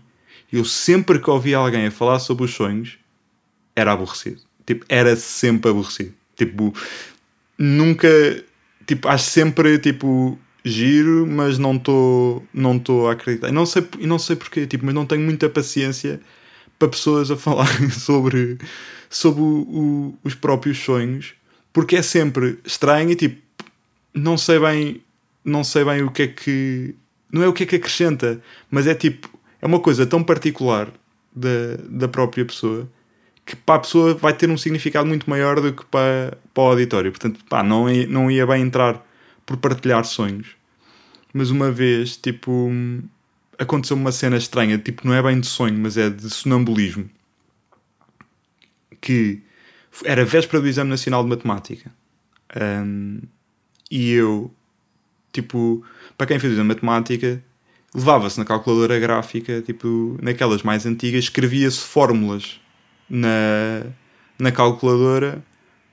Eu 0.51 0.63
sempre 0.63 1.19
que 1.19 1.29
ouvia 1.29 1.57
alguém 1.57 1.87
a 1.87 1.91
falar 1.91 2.19
sobre 2.19 2.45
os 2.45 2.53
sonhos, 2.53 2.97
era 3.75 3.91
aborrecido. 3.91 4.41
Tipo, 4.65 4.85
era 4.87 5.15
sempre 5.15 5.69
aborrecido. 5.69 6.13
Tipo, 6.35 6.73
nunca. 7.57 8.07
Tipo, 8.87 9.07
acho 9.09 9.25
sempre, 9.25 9.77
tipo, 9.79 10.39
giro, 10.63 11.27
mas 11.27 11.57
não 11.57 11.75
estou 11.75 12.43
não 12.53 12.79
tô 12.79 13.07
a 13.07 13.13
acreditar. 13.13 13.49
E 13.49 13.51
não 13.51 13.65
sei, 13.65 13.85
não 13.99 14.19
sei 14.19 14.35
porquê, 14.35 14.65
tipo, 14.65 14.85
mas 14.85 14.95
não 14.95 15.05
tenho 15.05 15.21
muita 15.21 15.49
paciência 15.49 16.21
para 16.79 16.87
pessoas 16.87 17.29
a 17.31 17.35
falarem 17.37 17.89
sobre, 17.89 18.57
sobre 19.09 19.41
o, 19.41 19.45
o, 19.45 20.19
os 20.23 20.35
próprios 20.35 20.77
sonhos, 20.79 21.33
porque 21.75 21.97
é 21.97 22.01
sempre 22.01 22.57
estranho 22.63 23.11
e 23.11 23.15
tipo, 23.17 23.41
não 24.13 24.37
sei 24.37 24.57
bem, 24.57 25.01
não 25.43 25.61
sei 25.61 25.83
bem 25.83 26.03
o 26.03 26.09
que 26.09 26.21
é 26.21 26.27
que. 26.29 26.95
Não 27.29 27.43
é 27.43 27.49
o 27.49 27.51
que 27.51 27.63
é 27.63 27.65
que 27.65 27.75
acrescenta, 27.75 28.41
mas 28.71 28.87
é 28.87 28.95
tipo, 28.95 29.29
é 29.61 29.65
uma 29.65 29.81
coisa 29.81 30.05
tão 30.05 30.23
particular 30.23 30.89
da, 31.35 31.75
da 31.89 32.07
própria 32.07 32.45
pessoa 32.45 32.89
que 33.45 33.57
para 33.57 33.75
a 33.75 33.79
pessoa 33.79 34.13
vai 34.13 34.33
ter 34.33 34.49
um 34.49 34.57
significado 34.57 35.05
muito 35.05 35.29
maior 35.29 35.59
do 35.59 35.73
que 35.73 35.83
para, 35.87 36.37
para 36.53 36.63
o 36.63 36.67
auditório. 36.67 37.11
Portanto, 37.11 37.43
pá, 37.49 37.61
não, 37.61 37.89
ia, 37.89 38.07
não 38.07 38.31
ia 38.31 38.47
bem 38.47 38.61
entrar 38.61 39.05
por 39.45 39.57
partilhar 39.57 40.05
sonhos. 40.05 40.55
Mas 41.33 41.49
uma 41.49 41.69
vez, 41.69 42.15
tipo, 42.15 42.71
aconteceu 43.59 43.97
uma 43.97 44.13
cena 44.13 44.37
estranha, 44.37 44.77
tipo, 44.77 45.05
não 45.05 45.13
é 45.13 45.21
bem 45.21 45.41
de 45.41 45.47
sonho, 45.47 45.77
mas 45.77 45.97
é 45.97 46.09
de 46.09 46.29
sonambulismo. 46.29 47.09
Que 49.01 49.43
era 50.03 50.25
véspera 50.25 50.61
do 50.61 50.67
Exame 50.67 50.89
Nacional 50.89 51.23
de 51.23 51.29
Matemática. 51.29 51.91
Um, 52.55 53.21
e 53.89 54.11
eu, 54.11 54.51
tipo, 55.31 55.83
para 56.17 56.27
quem 56.27 56.39
fez 56.39 56.51
o 56.51 56.55
exame 56.55 56.69
de 56.69 56.75
matemática, 56.75 57.41
levava-se 57.93 58.37
na 58.37 58.45
calculadora 58.45 58.99
gráfica, 58.99 59.61
tipo, 59.61 60.17
naquelas 60.21 60.63
mais 60.63 60.85
antigas, 60.85 61.25
escrevia-se 61.25 61.79
fórmulas 61.79 62.59
na, 63.09 63.83
na 64.37 64.51
calculadora 64.51 65.43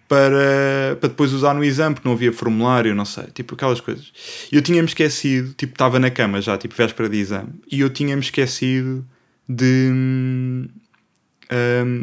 para, 0.08 0.96
para 1.00 1.08
depois 1.08 1.32
usar 1.32 1.54
no 1.54 1.64
exame, 1.64 1.94
porque 1.94 2.08
não 2.08 2.14
havia 2.14 2.32
formulário, 2.32 2.94
não 2.94 3.04
sei, 3.04 3.24
tipo 3.32 3.54
aquelas 3.54 3.80
coisas. 3.80 4.12
E 4.50 4.56
eu 4.56 4.62
tinha-me 4.62 4.88
esquecido, 4.88 5.54
tipo, 5.54 5.72
estava 5.72 5.98
na 5.98 6.10
cama 6.10 6.40
já, 6.40 6.58
tipo, 6.58 6.74
véspera 6.74 7.08
de 7.08 7.18
exame, 7.18 7.50
e 7.70 7.80
eu 7.80 7.88
tinha-me 7.88 8.22
esquecido 8.22 9.06
de, 9.48 9.88
um, 9.90 10.68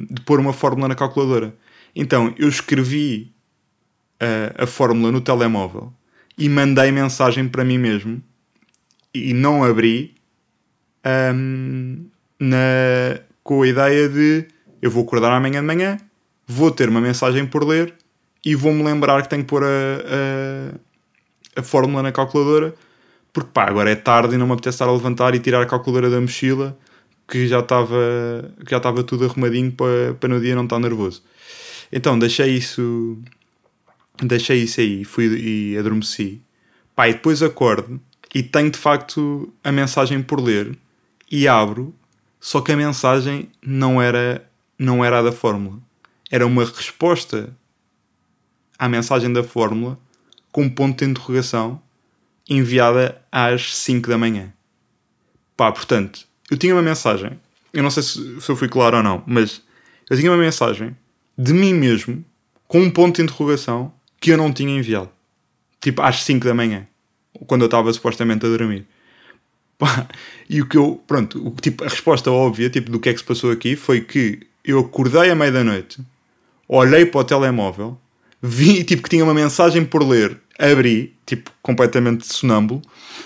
de 0.10 0.22
pôr 0.22 0.40
uma 0.40 0.54
fórmula 0.54 0.88
na 0.88 0.96
calculadora. 0.96 1.54
Então 1.96 2.34
eu 2.38 2.48
escrevi 2.48 3.34
a, 4.20 4.64
a 4.64 4.68
fórmula 4.68 5.12
no 5.12 5.22
telemóvel 5.22 5.94
e 6.38 6.48
mandei 6.48 6.92
mensagem 6.92 7.48
para 7.48 7.64
mim 7.64 7.78
mesmo 7.78 8.22
e 9.14 9.34
não 9.34 9.64
abri 9.64 10.16
um, 11.36 12.06
na, 12.40 13.20
com 13.44 13.62
a 13.62 13.68
ideia 13.68 14.08
de 14.08 14.48
eu 14.82 14.90
vou 14.90 15.04
acordar 15.04 15.32
amanhã 15.32 15.60
de 15.60 15.68
manhã, 15.68 15.98
vou 16.48 16.72
ter 16.72 16.88
uma 16.88 17.02
mensagem 17.02 17.46
por 17.46 17.66
ler 17.66 17.94
e 18.46 18.56
vou-me 18.56 18.84
lembrar 18.84 19.22
que 19.22 19.30
tenho 19.30 19.44
que 19.44 19.50
pôr 19.50 19.64
a, 19.64 19.68
a, 19.68 21.60
a, 21.60 21.64
fórmula 21.64 22.02
na 22.02 22.12
calculadora 22.12 22.74
porque 23.34 23.50
pá, 23.54 23.66
agora 23.66 23.92
é 23.92 23.96
tarde 23.96 24.36
e 24.36 24.38
não 24.38 24.48
me 24.48 24.54
apetece 24.54 24.76
estar 24.76 24.86
a 24.88 24.92
levantar 24.92 25.36
e 25.36 25.40
tirar 25.40 25.62
a 25.62 25.66
calculadora 25.66 26.10
da 26.10 26.22
mochila 26.22 26.78
que 27.28 27.48
já 27.48 27.60
estava 27.60 27.98
que 28.66 28.72
já 28.72 28.78
estava 28.78 29.04
tudo 29.04 29.26
arrumadinho 29.26 29.72
para, 29.72 30.16
para 30.20 30.30
no 30.30 30.40
dia 30.40 30.56
não 30.56 30.64
estar 30.64 30.80
nervoso. 30.80 31.22
Então 31.92 32.18
deixei 32.18 32.56
isso 32.56 33.18
deixei 34.22 34.64
isso 34.64 34.82
aí 34.82 35.04
fui, 35.04 35.26
e 35.26 35.78
adormeci. 35.78 36.42
E 36.98 37.14
depois 37.14 37.42
acordo 37.42 38.00
e 38.34 38.44
tenho 38.44 38.70
de 38.70 38.78
facto 38.78 39.52
a 39.64 39.72
mensagem 39.72 40.22
por 40.22 40.40
ler 40.40 40.78
e 41.32 41.48
abro, 41.48 41.94
só 42.40 42.62
que 42.62 42.72
a 42.72 42.78
mensagem 42.78 43.50
não 43.62 44.02
era, 44.02 44.48
não 44.78 45.04
era 45.04 45.20
a 45.20 45.22
da 45.22 45.32
fórmula. 45.32 45.80
Era 46.30 46.46
uma 46.46 46.64
resposta 46.64 47.56
à 48.78 48.88
mensagem 48.88 49.32
da 49.32 49.44
fórmula 49.44 49.98
com 50.52 50.70
ponto 50.70 51.04
de 51.04 51.10
interrogação 51.10 51.82
enviada 52.50 53.22
às 53.32 53.76
5 53.76 54.10
da 54.10 54.18
manhã. 54.18 54.54
Pá, 55.56 55.72
portanto, 55.72 56.26
eu 56.50 56.58
tinha 56.58 56.74
uma 56.74 56.82
mensagem, 56.82 57.40
eu 57.74 57.84
não 57.84 57.92
sei 57.92 58.04
se, 58.04 58.42
se 58.42 58.50
eu 58.50 58.56
fui 58.56 58.68
claro 58.68 58.98
ou 58.98 59.04
não, 59.04 59.24
mas 59.28 59.62
eu 60.10 60.18
tinha 60.18 60.32
uma 60.32 60.38
mensagem 60.38 60.96
de 61.42 61.54
mim 61.54 61.74
mesmo 61.74 62.24
com 62.68 62.82
um 62.82 62.92
ponto 62.92 63.16
de 63.16 63.22
interrogação 63.22 63.94
que 64.20 64.32
eu 64.32 64.38
não 64.38 64.52
tinha 64.52 64.78
enviado. 64.78 65.10
Tipo, 65.80 66.02
às 66.02 66.22
5 66.24 66.46
da 66.46 66.54
manhã. 66.54 66.86
Quando 67.48 67.62
eu 67.62 67.68
estava 67.68 67.92
supostamente 67.94 68.46
a 68.46 68.50
dormir. 68.50 68.86
E 70.50 70.62
o 70.62 70.68
que 70.68 70.78
eu, 70.78 71.02
pronto, 71.08 71.48
o, 71.48 71.52
tipo, 71.62 71.86
a 71.86 71.88
resposta 71.88 72.30
óbvia, 72.30 72.70
tipo, 72.70 72.92
do 72.92 73.00
que 73.00 73.08
é 73.08 73.14
que 73.14 73.20
se 73.20 73.26
passou 73.26 73.52
aqui 73.52 73.78
foi 73.78 74.02
que 74.02 74.42
eu 74.66 74.80
acordei 74.80 75.30
à 75.30 75.36
meia 75.36 75.52
da 75.52 75.64
noite, 75.64 76.02
olhei 76.68 77.06
para 77.06 77.22
o 77.22 77.24
telemóvel, 77.24 77.98
vi, 78.42 78.84
tipo, 78.84 79.04
que 79.04 79.10
tinha 79.10 79.24
uma 79.24 79.34
mensagem 79.34 79.86
por 79.86 80.04
ler, 80.06 80.38
abri, 80.58 81.16
tipo, 81.26 81.52
completamente 81.62 82.28
sonâmbulo, 82.28 82.82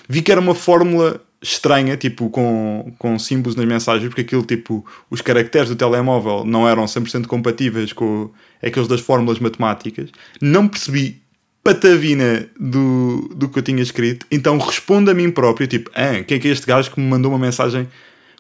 vi 0.08 0.22
que 0.22 0.32
era 0.32 0.40
uma 0.40 0.54
fórmula 0.54 1.20
estranha, 1.44 1.98
tipo, 1.98 2.30
com, 2.30 2.94
com 2.98 3.20
símbolos 3.20 3.56
nas 3.56 3.66
mensagens, 3.66 4.08
porque 4.08 4.22
aquilo, 4.22 4.44
tipo, 4.44 4.86
os 5.10 5.22
caracteres 5.22 5.70
do 5.70 5.76
telemóvel 5.76 6.46
não 6.46 6.68
eram 6.68 6.86
100% 6.86 7.28
compatíveis 7.28 7.92
com 7.92 8.32
aqueles 8.64 8.88
das 8.88 9.02
fórmulas 9.02 9.40
matemáticas. 9.40 10.10
Não 10.42 10.68
percebi 10.68 11.22
patavina 11.62 12.48
do, 12.60 13.30
do 13.36 13.50
que 13.50 13.60
eu 13.60 13.64
tinha 13.64 13.82
escrito, 13.82 14.26
então 14.32 14.58
respondo 14.58 15.12
a 15.12 15.14
mim 15.14 15.30
próprio, 15.30 15.68
tipo, 15.68 15.92
ah, 15.94 16.24
quem 16.24 16.38
é 16.38 16.40
que 16.40 16.48
é 16.48 16.52
este 16.52 16.66
gajo 16.66 16.92
que 16.92 17.00
me 17.00 17.08
mandou 17.08 17.32
uma 17.32 17.40
mensagem 17.40 17.88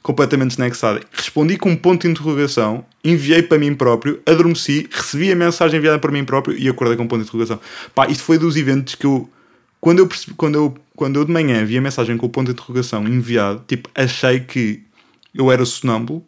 completamente 0.02 0.50
desnexada? 0.50 1.02
Respondi 1.12 1.58
com 1.58 1.70
um 1.70 1.76
ponto 1.76 2.02
de 2.02 2.10
interrogação, 2.10 2.86
enviei 3.04 3.42
para 3.44 3.58
mim 3.58 3.76
próprio, 3.76 4.22
adormeci, 4.26 4.88
recebi 4.92 5.32
a 5.32 5.36
mensagem 5.36 5.78
enviada 5.78 6.00
para 6.00 6.12
mim 6.12 6.24
próprio 6.24 6.58
e 6.58 6.68
acordei 6.68 6.98
com 6.98 7.04
um 7.04 7.08
ponto 7.08 7.22
de 7.22 7.28
interrogação. 7.28 7.60
Pá, 7.94 8.08
isto 8.08 8.24
foi 8.24 8.38
dos 8.38 8.56
eventos 8.56 8.96
que 8.96 9.06
eu 9.06 9.30
quando 9.84 10.00
eu, 10.00 10.08
percebi, 10.08 10.34
quando, 10.38 10.56
eu, 10.56 10.74
quando 10.96 11.20
eu 11.20 11.26
de 11.26 11.32
manhã 11.32 11.66
vi 11.66 11.78
a 11.78 11.82
mensagem 11.82 12.18
com 12.18 12.26
o 12.26 12.30
ponto 12.30 12.48
de 12.48 12.54
interrogação 12.54 13.08
enviado, 13.08 13.64
tipo, 13.68 13.90
achei 13.96 14.40
que 14.40 14.84
eu 15.34 15.52
era 15.52 15.66
sonâmbulo 15.66 16.24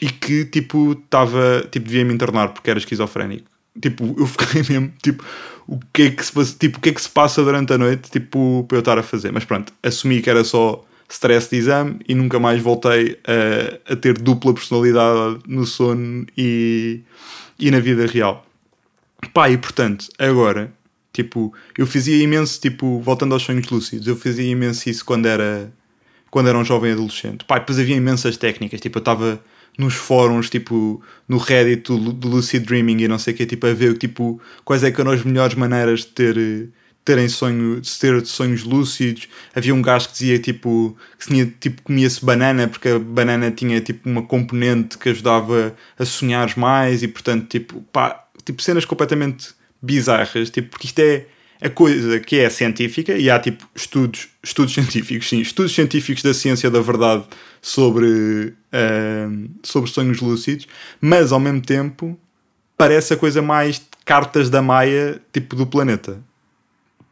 e 0.00 0.08
que, 0.08 0.44
tipo, 0.46 0.92
estava, 0.92 1.66
tipo, 1.70 1.86
devia 1.86 2.04
me 2.04 2.14
internar 2.14 2.48
porque 2.48 2.70
era 2.70 2.78
esquizofrénico. 2.78 3.50
Tipo, 3.80 4.14
eu 4.18 4.26
fiquei 4.26 4.62
mesmo, 4.68 4.92
tipo, 5.02 5.24
o 5.66 5.78
que 5.92 6.02
é 6.02 6.10
que 6.10 6.24
se 6.24 6.32
passa, 6.32 6.56
tipo, 6.58 6.78
o 6.78 6.80
que 6.80 6.88
é 6.88 6.92
que 6.92 7.02
se 7.02 7.10
passa 7.10 7.42
durante 7.44 7.72
a 7.72 7.78
noite, 7.78 8.10
tipo, 8.10 8.64
para 8.66 8.78
eu 8.78 8.80
estar 8.80 8.98
a 8.98 9.02
fazer. 9.02 9.30
Mas 9.30 9.44
pronto, 9.44 9.72
assumi 9.82 10.22
que 10.22 10.30
era 10.30 10.42
só 10.42 10.84
stress 11.08 11.50
de 11.50 11.56
exame 11.56 11.98
e 12.08 12.14
nunca 12.14 12.38
mais 12.38 12.62
voltei 12.62 13.18
a, 13.26 13.92
a 13.92 13.96
ter 13.96 14.16
dupla 14.18 14.54
personalidade 14.54 15.40
no 15.46 15.66
sono 15.66 16.24
e, 16.36 17.00
e 17.58 17.70
na 17.70 17.80
vida 17.80 18.06
real. 18.06 18.46
Pá, 19.34 19.50
e 19.50 19.58
portanto, 19.58 20.06
agora 20.18 20.72
Tipo, 21.12 21.52
eu 21.76 21.86
fazia 21.86 22.22
imenso, 22.22 22.60
tipo, 22.60 23.00
voltando 23.00 23.34
aos 23.34 23.42
sonhos 23.42 23.68
lúcidos, 23.68 24.06
eu 24.06 24.16
fazia 24.16 24.48
imenso 24.48 24.88
isso 24.88 25.04
quando 25.04 25.26
era, 25.26 25.72
quando 26.30 26.48
era 26.48 26.56
um 26.56 26.64
jovem 26.64 26.92
adolescente. 26.92 27.44
Pá, 27.44 27.58
depois 27.58 27.78
havia 27.78 27.96
imensas 27.96 28.36
técnicas, 28.36 28.80
tipo, 28.80 28.98
eu 28.98 29.00
estava 29.00 29.42
nos 29.76 29.94
fóruns, 29.94 30.48
tipo, 30.50 31.02
no 31.28 31.38
Reddit 31.38 31.82
do, 31.88 32.12
do 32.12 32.28
Lucid 32.28 32.64
Dreaming 32.64 33.02
e 33.02 33.08
não 33.08 33.18
sei 33.18 33.34
o 33.34 33.36
que, 33.36 33.46
tipo, 33.46 33.66
a 33.66 33.74
ver, 33.74 33.96
tipo, 33.98 34.40
quais 34.64 34.84
é 34.84 34.90
que 34.90 35.00
eram 35.00 35.10
as 35.10 35.24
melhores 35.24 35.54
maneiras 35.54 36.00
de 36.00 36.06
ter 36.08 36.70
terem 37.04 37.28
sonho, 37.28 37.80
de 37.80 37.98
ter 37.98 38.24
sonhos 38.26 38.62
lúcidos. 38.62 39.28
Havia 39.54 39.74
um 39.74 39.82
gajo 39.82 40.08
que 40.08 40.12
dizia 40.12 40.38
tipo 40.38 40.96
que 41.18 41.26
tinha, 41.26 41.46
tipo, 41.46 41.82
comia-se 41.82 42.24
banana 42.24 42.68
porque 42.68 42.88
a 42.88 42.98
banana 42.98 43.50
tinha 43.50 43.80
tipo 43.80 44.08
uma 44.08 44.22
componente 44.22 44.98
que 44.98 45.08
ajudava 45.08 45.74
a 45.98 46.04
sonhar 46.04 46.56
mais 46.56 47.02
e 47.02 47.08
portanto 47.08 47.48
tipo, 47.48 47.80
pá, 47.92 48.26
tipo 48.44 48.62
cenas 48.62 48.84
completamente 48.84 49.54
bizarras, 49.82 50.50
tipo, 50.50 50.70
porque 50.70 50.86
isto 50.86 50.98
é 50.98 51.26
a 51.60 51.68
coisa 51.68 52.18
que 52.18 52.38
é 52.38 52.48
científica 52.48 53.16
e 53.16 53.28
há 53.28 53.38
tipo 53.38 53.68
estudos, 53.74 54.28
estudos 54.42 54.72
científicos, 54.74 55.28
sim, 55.28 55.40
estudos 55.40 55.74
científicos 55.74 56.22
da 56.22 56.32
ciência 56.32 56.70
da 56.70 56.80
verdade 56.80 57.24
sobre, 57.60 58.06
uh, 58.72 59.50
sobre 59.62 59.90
sonhos 59.90 60.20
lúcidos, 60.20 60.66
mas 61.00 61.32
ao 61.32 61.40
mesmo 61.40 61.60
tempo 61.60 62.18
parece 62.76 63.12
a 63.12 63.16
coisa 63.16 63.42
mais 63.42 63.82
cartas 64.04 64.48
da 64.48 64.62
Maia 64.62 65.20
tipo 65.32 65.54
do 65.54 65.66
planeta. 65.66 66.18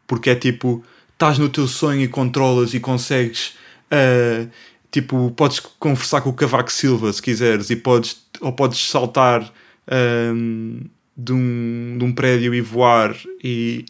Porque 0.06 0.30
é 0.30 0.34
tipo, 0.34 0.82
estás 1.12 1.38
no 1.38 1.50
teu 1.50 1.68
sonho 1.68 2.00
e 2.00 2.08
controlas 2.08 2.72
e 2.72 2.80
consegues 2.80 3.54
uh, 3.92 4.48
tipo, 4.90 5.30
podes 5.32 5.60
conversar 5.60 6.22
com 6.22 6.30
o 6.30 6.32
Cavaco 6.32 6.72
Silva 6.72 7.12
se 7.12 7.20
quiseres 7.20 7.68
e 7.68 7.76
podes, 7.76 8.16
ou 8.40 8.52
podes 8.52 8.88
saltar 8.88 9.42
uh, 9.42 10.88
de 11.18 11.32
um, 11.32 11.96
de 11.98 12.04
um 12.04 12.12
prédio 12.12 12.54
e 12.54 12.60
voar 12.60 13.16
e 13.42 13.84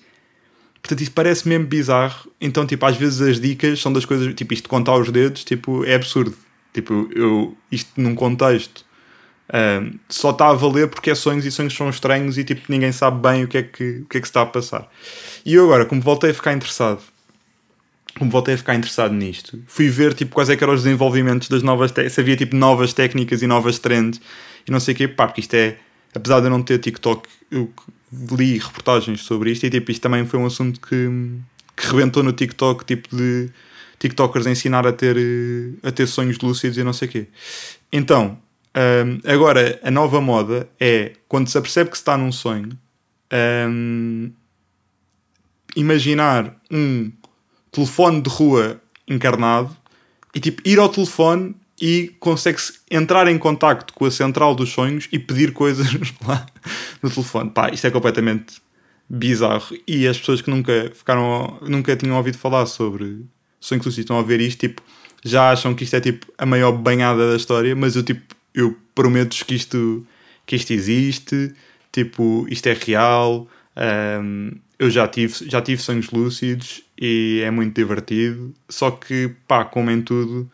portanto 0.81 1.03
isso 1.03 1.13
parece 1.13 1.47
mesmo 1.47 1.67
bizarro. 1.67 2.31
Então 2.41 2.67
tipo 2.67 2.87
às 2.87 2.97
vezes 2.97 3.21
as 3.21 3.41
dicas 3.41 3.81
são 3.81 3.93
das 3.93 4.07
coisas 4.07 4.33
tipo 4.35 4.55
isto 4.55 4.65
de 4.65 4.69
contar 4.71 4.97
os 4.97 5.11
dedos 5.11 5.45
tipo 5.45 5.85
é 5.85 5.95
absurdo. 5.95 6.35
Tipo 6.73 7.11
eu 7.15 7.57
isto 7.71 7.91
num 8.01 8.15
contexto 8.15 8.87
um, 9.53 9.99
só 10.09 10.31
está 10.31 10.49
a 10.49 10.55
valer 10.55 10.89
porque 10.89 11.11
é 11.11 11.15
sonhos 11.15 11.45
e 11.45 11.51
sonhos 11.51 11.75
são 11.75 11.91
estranhos 11.91 12.39
e 12.39 12.45
tipo 12.45 12.63
ninguém 12.69 12.93
sabe 12.93 13.21
bem 13.21 13.45
o 13.45 13.49
que 13.49 13.59
é 13.59 13.63
que 13.63 14.01
o 14.01 14.07
que 14.07 14.19
é 14.19 14.21
que 14.21 14.27
está 14.27 14.43
a 14.43 14.47
passar. 14.47 14.91
E 15.45 15.55
eu 15.55 15.65
agora 15.65 15.85
como 15.85 16.01
voltei 16.01 16.31
a 16.31 16.35
ficar 16.35 16.55
interessado 16.55 17.03
como 18.19 18.31
voltei 18.31 18.55
a 18.55 18.59
ficar 18.59 18.75
interessado 18.75 19.15
nisto, 19.15 19.63
fui 19.67 19.89
ver 19.89 20.13
tipo, 20.13 20.35
quais 20.35 20.51
é 20.51 20.57
que 20.57 20.65
eram 20.65 20.75
os 20.75 20.83
desenvolvimentos 20.83 21.49
das 21.49 21.63
novas 21.63 21.93
se 22.11 22.21
havia 22.21 22.37
tipo 22.37 22.57
novas 22.57 22.93
técnicas 22.93 23.43
e 23.43 23.47
novas 23.47 23.79
trends 23.79 24.21
e 24.67 24.71
não 24.71 24.81
sei 24.81 24.93
o 24.93 24.97
quê, 24.97 25.09
pá, 25.09 25.27
porque 25.27 25.41
isto 25.41 25.55
é, 25.55 25.77
apesar 26.15 26.41
de 26.41 26.47
eu 26.47 26.51
não 26.51 26.63
ter 26.63 26.79
TikTok, 26.79 27.29
eu 27.51 27.73
li 28.33 28.59
reportagens 28.59 29.23
sobre 29.23 29.53
isto 29.53 29.67
e 29.67 29.71
tipo, 29.71 29.91
isto 29.91 30.03
também 30.03 30.27
foi 30.27 30.41
um 30.41 30.47
assunto 30.47 30.81
que, 30.81 31.09
que 31.77 31.87
rebentou 31.87 32.23
no 32.23 32.33
TikTok, 32.33 32.85
tipo 32.85 33.15
de 33.15 33.51
TikTokers 33.99 34.47
ensinar 34.47 34.87
a 34.87 34.93
ter, 34.93 35.17
a 35.83 35.91
ter 35.91 36.07
sonhos 36.07 36.39
lúcidos 36.39 36.79
e 36.79 36.85
não 36.85 36.93
sei 36.93 37.09
o 37.09 37.11
quê. 37.11 37.27
Então, 37.93 38.39
um, 38.77 39.31
agora 39.31 39.79
a 39.83 39.91
nova 39.91 40.21
moda 40.21 40.69
é 40.79 41.13
quando 41.27 41.49
se 41.49 41.59
apercebe 41.59 41.91
que 41.91 41.97
se 41.97 42.03
está 42.03 42.17
num 42.17 42.31
sonho, 42.31 42.71
um, 43.69 44.31
imaginar 45.75 46.55
um 46.71 47.11
telefone 47.71 48.23
de 48.23 48.31
rua 48.31 48.81
encarnado 49.07 49.77
e 50.35 50.41
tipo 50.41 50.63
ir 50.65 50.79
ao 50.79 50.89
telefone 50.89 51.55
e 51.81 52.15
consegue-se 52.19 52.75
entrar 52.91 53.29
em 53.29 53.39
contacto 53.39 53.93
com 53.95 54.05
a 54.05 54.11
central 54.11 54.55
dos 54.55 54.71
sonhos 54.71 55.09
e 55.13 55.19
pedir 55.19 55.53
coisas 55.53 55.87
lá 56.27 56.47
no 57.03 57.11
telefone. 57.11 57.51
Pá, 57.51 57.71
isto 57.71 57.87
é 57.87 57.91
completamente 57.91 58.61
bizarro. 59.09 59.77
E 59.87 60.07
as 60.07 60.19
pessoas 60.19 60.41
que 60.41 60.51
nunca 60.51 60.91
ficaram, 60.95 61.59
nunca 61.63 61.97
tinham 61.97 62.17
ouvido 62.17 62.37
falar 62.37 62.67
sobre 62.67 63.25
sonhos 63.61 63.85
lúcidos 63.85 64.05
estão 64.05 64.19
a 64.19 64.23
ver 64.23 64.41
isto, 64.41 64.61
tipo, 64.61 64.83
já 65.25 65.51
acham 65.51 65.75
que 65.75 65.85
isto 65.85 65.95
é 65.97 66.01
tipo 66.01 66.27
a 66.37 66.47
maior 66.47 66.73
banhada 66.73 67.31
da 67.31 67.37
história, 67.37 67.75
mas 67.75 67.97
eu 67.97 68.03
tipo, 68.03 68.35
eu 68.55 68.77
prometo 68.95 69.45
que 69.45 69.55
isto, 69.55 70.07
que 70.47 70.57
isto 70.57 70.73
existe, 70.73 71.53
tipo, 71.93 72.47
isto 72.49 72.67
é 72.69 72.75
real. 72.75 73.49
Um, 73.77 74.53
eu 74.79 74.91
já 74.91 75.09
tive, 75.09 75.49
já 75.49 75.61
tive 75.61 75.83
sonhos 75.83 76.11
lúcidos 76.11 76.83
e 77.01 77.41
é 77.45 77.51
muito 77.51 77.75
divertido. 77.75 78.55
Só 78.69 78.91
que, 78.91 79.35
pá, 79.47 79.65
como 79.65 79.91
em 79.91 80.01
tudo, 80.01 80.51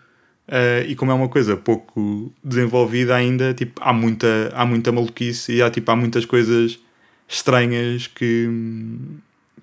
uh, 0.49 0.87
e 0.87 0.95
como 0.95 1.11
é 1.11 1.15
uma 1.15 1.29
coisa 1.29 1.57
pouco 1.57 2.33
desenvolvida 2.43 3.15
ainda, 3.15 3.55
tipo, 3.55 3.81
há 3.83 3.93
muita, 3.93 4.51
há 4.55 4.65
muita 4.65 4.93
maluquice 4.93 5.55
e 5.55 5.63
há, 5.63 5.71
tipo, 5.71 5.91
há 5.91 5.97
muitas 5.97 6.25
coisas 6.25 6.79
estranhas 7.29 8.07
que, 8.07 8.49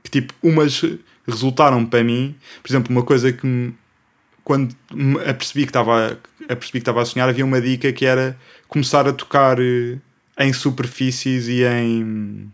que 0.03 0.11
tipo, 0.11 0.33
umas 0.41 0.81
resultaram 1.27 1.85
para 1.85 2.03
mim. 2.03 2.35
Por 2.61 2.71
exemplo, 2.71 2.91
uma 2.91 3.03
coisa 3.03 3.31
que 3.31 3.45
me, 3.45 3.73
quando 4.43 4.75
me 4.93 5.17
apercebi 5.21 5.63
que 5.63 5.69
estava 5.69 6.17
apercebi 6.49 6.73
que 6.73 6.77
estava 6.79 7.01
a 7.01 7.05
sonhar, 7.05 7.29
havia 7.29 7.45
uma 7.45 7.61
dica 7.61 7.91
que 7.93 8.05
era 8.05 8.37
começar 8.67 9.07
a 9.07 9.13
tocar 9.13 9.59
eh, 9.59 9.97
em 10.39 10.51
superfícies 10.53 11.47
e 11.47 11.63
em 11.63 12.51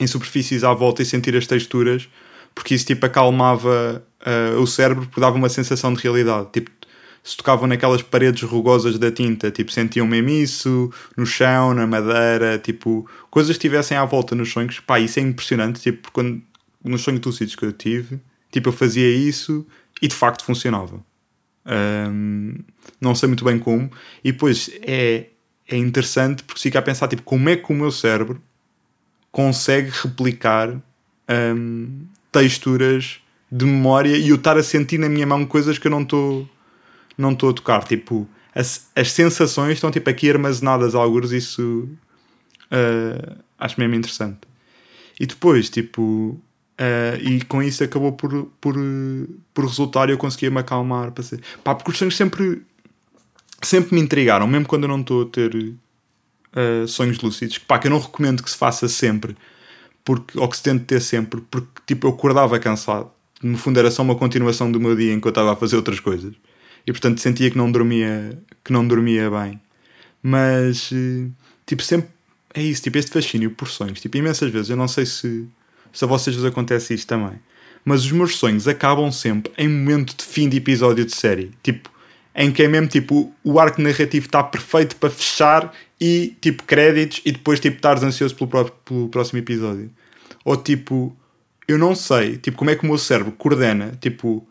em 0.00 0.06
superfícies 0.06 0.62
à 0.62 0.72
volta 0.72 1.02
e 1.02 1.04
sentir 1.04 1.36
as 1.36 1.46
texturas, 1.46 2.08
porque 2.54 2.74
isso 2.74 2.86
tipo 2.86 3.04
acalmava 3.04 4.04
uh, 4.24 4.60
o 4.60 4.66
cérebro, 4.66 5.06
porque 5.06 5.20
dava 5.20 5.36
uma 5.36 5.48
sensação 5.48 5.92
de 5.92 6.00
realidade. 6.00 6.48
Tipo, 6.52 6.70
se 7.28 7.36
tocavam 7.36 7.66
naquelas 7.68 8.00
paredes 8.00 8.42
rugosas 8.42 8.98
da 8.98 9.12
tinta, 9.12 9.50
tipo, 9.50 9.70
sentiam 9.70 10.06
mesmo 10.06 10.30
isso, 10.30 10.90
no 11.14 11.26
chão, 11.26 11.74
na 11.74 11.86
madeira, 11.86 12.58
tipo, 12.58 13.06
coisas 13.30 13.50
que 13.50 13.58
estivessem 13.58 13.98
à 13.98 14.04
volta 14.06 14.34
nos 14.34 14.50
sonhos, 14.50 14.80
pá, 14.80 14.98
isso 14.98 15.18
é 15.18 15.22
impressionante, 15.22 15.78
tipo, 15.78 16.10
quando, 16.10 16.40
nos 16.82 17.02
sonhos 17.02 17.20
lúcidos 17.20 17.54
que 17.54 17.66
eu 17.66 17.72
tive, 17.72 18.18
tipo, 18.50 18.70
eu 18.70 18.72
fazia 18.72 19.06
isso 19.14 19.66
e 20.00 20.08
de 20.08 20.14
facto 20.14 20.42
funcionava. 20.42 21.04
Um, 21.66 22.54
não 22.98 23.14
sei 23.14 23.26
muito 23.26 23.44
bem 23.44 23.58
como, 23.58 23.90
e 24.24 24.32
depois 24.32 24.70
é, 24.80 25.26
é 25.68 25.76
interessante 25.76 26.42
porque 26.42 26.62
fica 26.62 26.78
a 26.78 26.82
pensar, 26.82 27.08
tipo, 27.08 27.20
como 27.24 27.46
é 27.50 27.56
que 27.56 27.70
o 27.70 27.76
meu 27.76 27.90
cérebro 27.90 28.40
consegue 29.30 29.90
replicar 29.90 30.80
um, 31.28 32.06
texturas 32.32 33.20
de 33.52 33.66
memória 33.66 34.16
e 34.16 34.30
eu 34.30 34.36
estar 34.36 34.56
a 34.56 34.62
sentir 34.62 34.96
na 34.96 35.10
minha 35.10 35.26
mão 35.26 35.44
coisas 35.44 35.76
que 35.76 35.86
eu 35.86 35.90
não 35.90 36.00
estou 36.00 36.48
não 37.18 37.32
estou 37.32 37.50
a 37.50 37.52
tocar. 37.52 37.84
Tipo, 37.84 38.26
as, 38.54 38.88
as 38.94 39.10
sensações 39.10 39.74
estão 39.74 39.90
tipo 39.90 40.08
aqui 40.08 40.30
armazenadas 40.30 40.94
alguns, 40.94 41.32
isso 41.32 41.88
uh, 42.72 43.36
acho 43.58 43.78
mesmo 43.78 43.96
interessante. 43.96 44.38
E 45.20 45.26
depois, 45.26 45.68
tipo, 45.68 46.02
uh, 46.80 47.16
e 47.20 47.44
com 47.44 47.62
isso 47.62 47.82
acabou 47.82 48.12
por, 48.12 48.48
por, 48.60 48.76
por 49.52 49.64
resultar 49.64 50.08
e 50.08 50.12
eu 50.12 50.18
conseguia 50.18 50.50
me 50.50 50.60
acalmar. 50.60 51.10
Para 51.10 51.24
ser... 51.24 51.40
Pá, 51.64 51.74
porque 51.74 51.90
os 51.90 51.98
sonhos 51.98 52.16
sempre, 52.16 52.62
sempre 53.60 53.94
me 53.94 54.00
intrigaram, 54.00 54.46
mesmo 54.46 54.66
quando 54.66 54.84
eu 54.84 54.88
não 54.88 55.00
estou 55.00 55.22
a 55.22 55.26
ter 55.26 55.54
uh, 55.54 56.86
sonhos 56.86 57.18
lúcidos. 57.20 57.58
Pá, 57.58 57.78
que 57.78 57.88
eu 57.88 57.90
não 57.90 57.98
recomendo 57.98 58.42
que 58.42 58.50
se 58.50 58.56
faça 58.56 58.86
sempre, 58.88 59.36
porque, 60.04 60.38
ou 60.38 60.48
que 60.48 60.56
se 60.56 60.62
tente 60.62 60.84
ter 60.84 61.00
sempre, 61.00 61.40
porque 61.50 61.82
tipo, 61.86 62.06
eu 62.06 62.12
acordava 62.12 62.58
cansado. 62.58 63.10
No 63.42 63.56
fundo 63.56 63.78
era 63.78 63.90
só 63.90 64.02
uma 64.02 64.16
continuação 64.16 64.70
do 64.70 64.80
meu 64.80 64.96
dia 64.96 65.12
em 65.12 65.20
que 65.20 65.26
eu 65.26 65.30
estava 65.30 65.52
a 65.52 65.56
fazer 65.56 65.76
outras 65.76 66.00
coisas. 66.00 66.34
E 66.88 66.90
portanto 66.90 67.20
sentia 67.20 67.50
que 67.50 67.58
não 67.58 67.70
dormia, 67.70 68.30
que 68.64 68.72
não 68.72 68.88
dormia 68.88 69.30
bem. 69.30 69.60
Mas, 70.22 70.90
uh, 70.90 71.30
tipo, 71.66 71.82
sempre 71.82 72.08
é 72.54 72.62
isso, 72.62 72.82
tipo, 72.82 72.96
este 72.96 73.10
fascínio 73.10 73.50
por 73.50 73.68
sonhos. 73.68 74.00
Tipo, 74.00 74.16
imensas 74.16 74.50
vezes, 74.50 74.70
eu 74.70 74.76
não 74.76 74.88
sei 74.88 75.04
se, 75.04 75.46
se 75.92 76.02
a 76.02 76.08
vocês 76.08 76.34
vos 76.34 76.46
acontece 76.46 76.94
isto 76.94 77.06
também. 77.06 77.38
Mas 77.84 78.06
os 78.06 78.12
meus 78.12 78.36
sonhos 78.36 78.66
acabam 78.66 79.12
sempre 79.12 79.52
em 79.58 79.68
momento 79.68 80.16
de 80.16 80.24
fim 80.24 80.48
de 80.48 80.56
episódio 80.56 81.04
de 81.04 81.14
série. 81.14 81.50
Tipo, 81.62 81.90
em 82.34 82.50
que 82.50 82.62
é 82.62 82.68
mesmo 82.68 82.88
tipo 82.88 83.34
o 83.44 83.60
arco 83.60 83.82
narrativo 83.82 84.24
está 84.24 84.42
perfeito 84.42 84.96
para 84.96 85.10
fechar 85.10 85.74
e 86.00 86.38
tipo 86.40 86.62
créditos 86.62 87.20
e 87.22 87.32
depois 87.32 87.60
tipo 87.60 87.76
estares 87.76 88.02
ansioso 88.02 88.34
pelo, 88.34 88.48
próprio, 88.48 88.74
pelo 88.86 89.08
próximo 89.10 89.38
episódio. 89.40 89.90
Ou 90.42 90.56
tipo, 90.56 91.14
eu 91.66 91.76
não 91.76 91.94
sei 91.94 92.38
tipo 92.38 92.56
como 92.56 92.70
é 92.70 92.76
que 92.76 92.84
o 92.84 92.86
meu 92.86 92.96
cérebro 92.96 93.32
coordena 93.32 93.92
tipo 94.00 94.48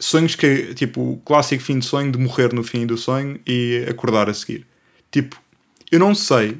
sonhos 0.00 0.34
que 0.34 0.74
tipo 0.74 1.00
o 1.12 1.16
clássico 1.18 1.62
fim 1.62 1.78
de 1.78 1.84
sonho 1.84 2.10
de 2.10 2.18
morrer 2.18 2.52
no 2.52 2.64
fim 2.64 2.86
do 2.86 2.96
sonho 2.96 3.38
e 3.46 3.86
acordar 3.88 4.28
a 4.28 4.34
seguir. 4.34 4.66
Tipo, 5.10 5.40
eu 5.92 6.00
não 6.00 6.14
sei 6.14 6.58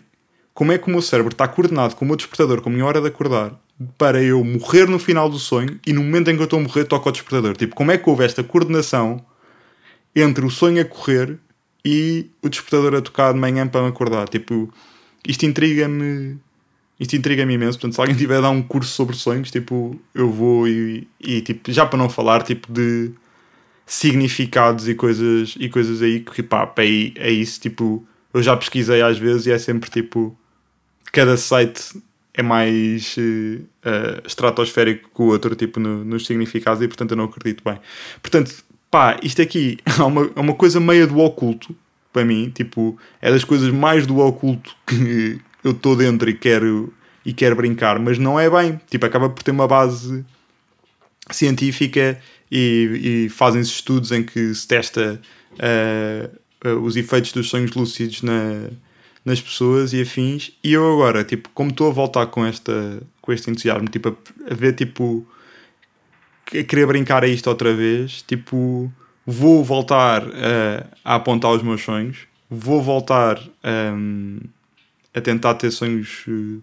como 0.55 0.72
é 0.72 0.79
que 0.79 0.87
o 0.87 0.90
meu 0.90 1.03
cérebro 1.03 1.33
está 1.33 1.48
coordenado 1.48 1.96
com 1.96 2.05
o 2.05 2.09
meu 2.09 2.16
despertador, 2.16 2.61
com 2.61 2.68
a 2.68 2.72
minha 2.72 2.85
hora 2.85 3.00
de 3.00 3.09
acordar, 3.09 3.59
para 3.96 4.22
eu 4.22 4.44
morrer 4.44 4.87
no 4.87 4.98
final 4.98 5.29
do 5.29 5.38
sonho 5.38 5.81
e 5.87 5.92
no 5.92 6.03
momento 6.03 6.31
em 6.31 6.37
que 6.37 6.42
eu 6.42 6.44
estou 6.44 6.59
a 6.59 6.62
morrer 6.62 6.85
toco 6.85 7.09
ao 7.09 7.12
despertador. 7.12 7.57
Tipo, 7.57 7.74
como 7.74 7.90
é 7.90 7.98
que 7.98 8.09
houve 8.09 8.24
esta 8.24 8.44
coordenação 8.44 9.24
entre 10.14 10.44
o 10.44 10.50
sonho 10.50 10.83
a 10.83 10.85
correr 10.85 11.38
e 11.85 12.31
o 12.42 12.48
despertador 12.48 12.94
a 12.94 13.03
tocar 13.03 13.33
de 13.33 13.38
manhã 13.38 13.66
para 13.66 13.83
me 13.83 13.88
acordar. 13.88 14.29
Tipo, 14.29 14.72
isto 15.26 15.46
intriga-me. 15.46 16.38
Isto 16.98 17.16
intriga-me 17.16 17.55
imenso. 17.55 17.79
Portanto, 17.79 17.94
se 17.94 18.00
alguém 18.00 18.16
tiver 18.16 18.37
a 18.37 18.40
dar 18.42 18.50
um 18.50 18.62
curso 18.62 18.92
sobre 18.92 19.16
sonhos, 19.16 19.50
tipo, 19.50 19.98
eu 20.14 20.31
vou 20.31 20.68
e, 20.68 21.09
e, 21.18 21.40
tipo, 21.40 21.72
já 21.72 21.87
para 21.87 21.98
não 21.98 22.11
falar, 22.11 22.42
tipo, 22.42 22.70
de 22.70 23.11
significados 23.90 24.88
e 24.88 24.94
coisas, 24.94 25.57
e 25.59 25.68
coisas 25.68 26.00
aí 26.00 26.20
que, 26.20 26.44
pá, 26.44 26.72
é, 26.79 27.29
isso. 27.29 27.61
Tipo, 27.61 28.07
eu 28.33 28.40
já 28.40 28.57
pesquisei 28.57 29.03
às 29.03 29.18
vezes 29.18 29.46
e 29.46 29.50
é 29.50 29.59
sempre 29.59 29.90
tipo, 29.90 30.38
cada 31.11 31.37
site 31.37 32.00
é 32.33 32.40
mais 32.40 33.16
uh, 33.16 34.24
estratosférico 34.24 35.11
que 35.12 35.20
o 35.20 35.24
outro, 35.24 35.57
tipo, 35.57 35.81
no, 35.81 36.05
nos 36.05 36.24
significados 36.24 36.81
e, 36.81 36.87
portanto, 36.87 37.11
eu 37.11 37.16
não 37.16 37.24
acredito 37.24 37.64
bem. 37.64 37.81
Portanto, 38.22 38.62
pá, 38.88 39.18
isto 39.24 39.42
aqui 39.42 39.79
é 39.98 40.03
uma, 40.05 40.31
é 40.37 40.40
uma 40.40 40.55
coisa 40.55 40.79
meia 40.79 41.05
do 41.05 41.18
oculto 41.18 41.74
para 42.12 42.24
mim, 42.24 42.48
tipo, 42.55 42.96
é 43.20 43.29
das 43.33 43.42
coisas 43.42 43.70
mais 43.72 44.07
do 44.07 44.20
oculto 44.20 44.72
que 44.87 45.40
eu 45.64 45.72
estou 45.72 45.96
dentro 45.96 46.31
e 46.31 46.35
quero, 46.35 46.94
e 47.26 47.33
quero 47.33 47.57
brincar, 47.57 47.98
mas 47.98 48.18
não 48.18 48.38
é 48.38 48.48
bem, 48.48 48.81
tipo, 48.88 49.05
acaba 49.05 49.29
por 49.29 49.42
ter 49.42 49.50
uma 49.50 49.66
base 49.66 50.24
científica 51.29 52.20
e, 52.50 53.26
e 53.26 53.28
fazem-se 53.28 53.70
estudos 53.70 54.10
em 54.12 54.22
que 54.22 54.54
se 54.54 54.66
testa 54.66 55.20
uh, 55.52 56.68
uh, 56.68 56.80
os 56.80 56.96
efeitos 56.96 57.32
dos 57.32 57.48
sonhos 57.48 57.72
lúcidos 57.72 58.22
na, 58.22 58.70
nas 59.24 59.40
pessoas 59.40 59.92
e 59.92 60.02
afins, 60.02 60.52
e 60.62 60.72
eu 60.72 60.92
agora, 60.92 61.22
tipo, 61.24 61.48
como 61.50 61.70
estou 61.70 61.88
a 61.88 61.92
voltar 61.92 62.26
com, 62.26 62.44
esta, 62.44 63.02
com 63.20 63.32
este 63.32 63.50
entusiasmo, 63.50 63.88
tipo, 63.88 64.08
a, 64.08 64.52
a 64.52 64.54
ver, 64.54 64.74
tipo, 64.74 65.26
querer 66.44 66.86
brincar 66.86 67.22
a 67.22 67.28
isto 67.28 67.48
outra 67.48 67.74
vez, 67.74 68.22
tipo, 68.22 68.92
vou 69.24 69.62
voltar 69.62 70.22
a, 70.24 70.86
a 71.04 71.14
apontar 71.16 71.52
os 71.52 71.62
meus 71.62 71.82
sonhos, 71.82 72.26
vou 72.48 72.82
voltar 72.82 73.40
um, 73.94 74.40
a 75.14 75.20
tentar 75.20 75.54
ter 75.54 75.70
sonhos 75.70 76.24
uh, 76.26 76.60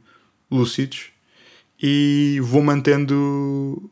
lúcidos 0.52 1.12
e 1.82 2.40
vou 2.42 2.62
mantendo 2.62 3.90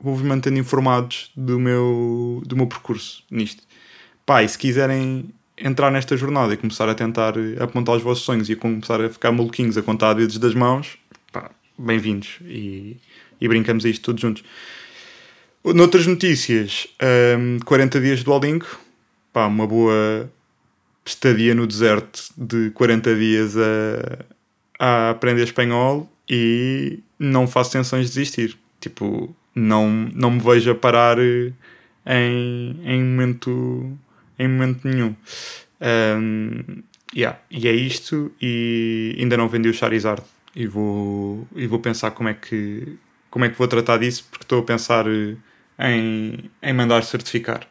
vou-vos 0.00 0.22
mantendo 0.22 0.58
informados 0.58 1.30
do 1.36 1.58
meu, 1.58 2.42
do 2.46 2.56
meu 2.56 2.66
percurso 2.66 3.24
nisto. 3.30 3.62
Pá, 4.26 4.42
e 4.42 4.48
se 4.48 4.58
quiserem 4.58 5.30
entrar 5.56 5.90
nesta 5.90 6.16
jornada 6.16 6.52
e 6.52 6.56
começar 6.56 6.88
a 6.88 6.94
tentar 6.94 7.34
apontar 7.60 7.96
os 7.96 8.02
vossos 8.02 8.24
sonhos 8.24 8.48
e 8.50 8.56
começar 8.56 9.00
a 9.00 9.08
ficar 9.08 9.32
maluquinhos 9.32 9.78
a 9.78 9.82
contar 9.82 10.14
dedos 10.14 10.38
das 10.38 10.54
mãos, 10.54 10.98
pá, 11.32 11.50
bem-vindos 11.78 12.38
e, 12.42 12.96
e 13.40 13.48
brincamos 13.48 13.84
a 13.84 13.88
isto 13.88 14.02
todos 14.02 14.20
juntos. 14.20 14.42
Noutras 15.64 16.06
notícias, 16.06 16.86
um, 17.38 17.58
40 17.64 18.00
dias 18.00 18.18
do 18.20 18.26
Duolingo, 18.26 18.66
pá, 19.32 19.46
uma 19.46 19.66
boa 19.66 20.30
estadia 21.04 21.54
no 21.54 21.66
deserto 21.66 22.22
de 22.36 22.70
40 22.70 23.14
dias 23.14 23.56
a, 23.56 24.24
a 24.78 25.10
aprender 25.10 25.44
espanhol 25.44 26.10
e 26.28 26.98
não 27.18 27.46
faço 27.46 27.72
tensões 27.72 28.08
de 28.08 28.14
desistir. 28.14 28.58
Tipo, 28.80 29.34
não, 29.54 29.88
não 30.14 30.32
me 30.32 30.40
vejo 30.40 30.70
a 30.70 30.74
parar 30.74 31.18
em, 31.18 32.80
em, 32.84 33.04
momento, 33.04 33.98
em 34.38 34.48
momento 34.48 34.86
nenhum. 34.86 35.14
Um, 35.80 36.82
yeah, 37.14 37.38
e 37.50 37.68
é 37.68 37.72
isto. 37.72 38.32
E 38.40 39.16
ainda 39.18 39.36
não 39.36 39.48
vendi 39.48 39.68
o 39.68 39.74
Charizard. 39.74 40.22
E 40.56 40.66
vou, 40.66 41.46
e 41.54 41.66
vou 41.66 41.78
pensar 41.78 42.12
como 42.12 42.28
é, 42.28 42.34
que, 42.34 42.96
como 43.30 43.44
é 43.44 43.48
que 43.48 43.58
vou 43.58 43.66
tratar 43.66 43.98
disso, 43.98 44.24
porque 44.30 44.44
estou 44.44 44.60
a 44.60 44.64
pensar 44.64 45.06
em, 45.06 46.50
em 46.62 46.72
mandar 46.72 47.02
certificar. 47.02 47.66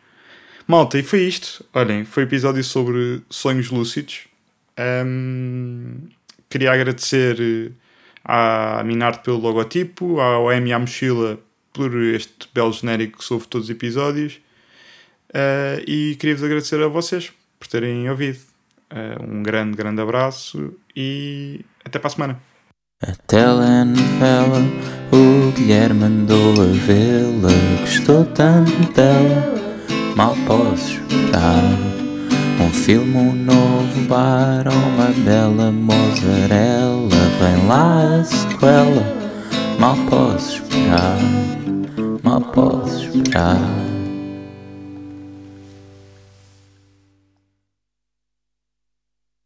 Malta, 0.68 0.98
e 0.98 1.04
foi 1.04 1.22
isto. 1.22 1.66
Olhem, 1.74 2.06
foi 2.06 2.24
episódio 2.24 2.64
sobre 2.64 3.22
sonhos 3.30 3.70
lúcidos. 3.70 4.28
Um, 5.06 6.10
queria 6.50 6.72
agradecer 6.72 7.74
à 8.24 8.82
Minarte 8.86 9.24
pelo 9.24 9.38
logotipo, 9.38 10.20
ao 10.20 10.52
M 10.52 10.70
e 10.70 10.74
à 10.74 10.80
Mochila 10.80 11.40
por 11.74 11.94
este 11.96 12.48
belo 12.54 12.72
genérico 12.72 13.18
que 13.18 13.26
soube 13.26 13.48
todos 13.48 13.68
os 13.68 13.72
episódios. 13.76 14.40
Uh, 15.30 15.82
e 15.88 16.16
queria-vos 16.20 16.44
agradecer 16.44 16.82
a 16.82 16.88
vocês 16.88 17.34
por 17.60 17.68
terem 17.68 18.10
ouvido. 18.10 18.40
Uh, 18.92 19.24
um 19.24 19.42
grande, 19.42 19.76
grande 19.76 20.00
abraço 20.00 20.76
e 20.96 21.66
até 21.84 21.98
para 21.98 22.08
a 22.08 22.12
semana. 22.12 22.54
A 23.06 23.16
telenovela, 23.28 24.62
o 25.12 25.52
Guilherme 25.52 26.02
mandou 26.02 26.54
a 26.54 26.66
vê-la, 26.86 27.52
gostou 27.82 28.24
tanto 28.24 28.94
dela, 28.94 29.54
mal 30.16 30.34
posso 30.48 31.02
esperar. 31.02 31.64
Um 32.62 32.70
filme, 32.70 33.18
um 33.18 33.34
novo 33.34 34.02
bar, 34.08 34.66
uma 34.70 35.08
bela 35.26 35.70
mozzarella, 35.70 37.10
vem 37.42 37.68
lá 37.68 38.20
a 38.20 38.24
sequela, 38.24 39.04
mal 39.80 39.98
posso 40.10 40.64
esperar, 40.64 41.20
mal 42.24 42.40
posso 42.40 43.04
esperar. 43.04 43.93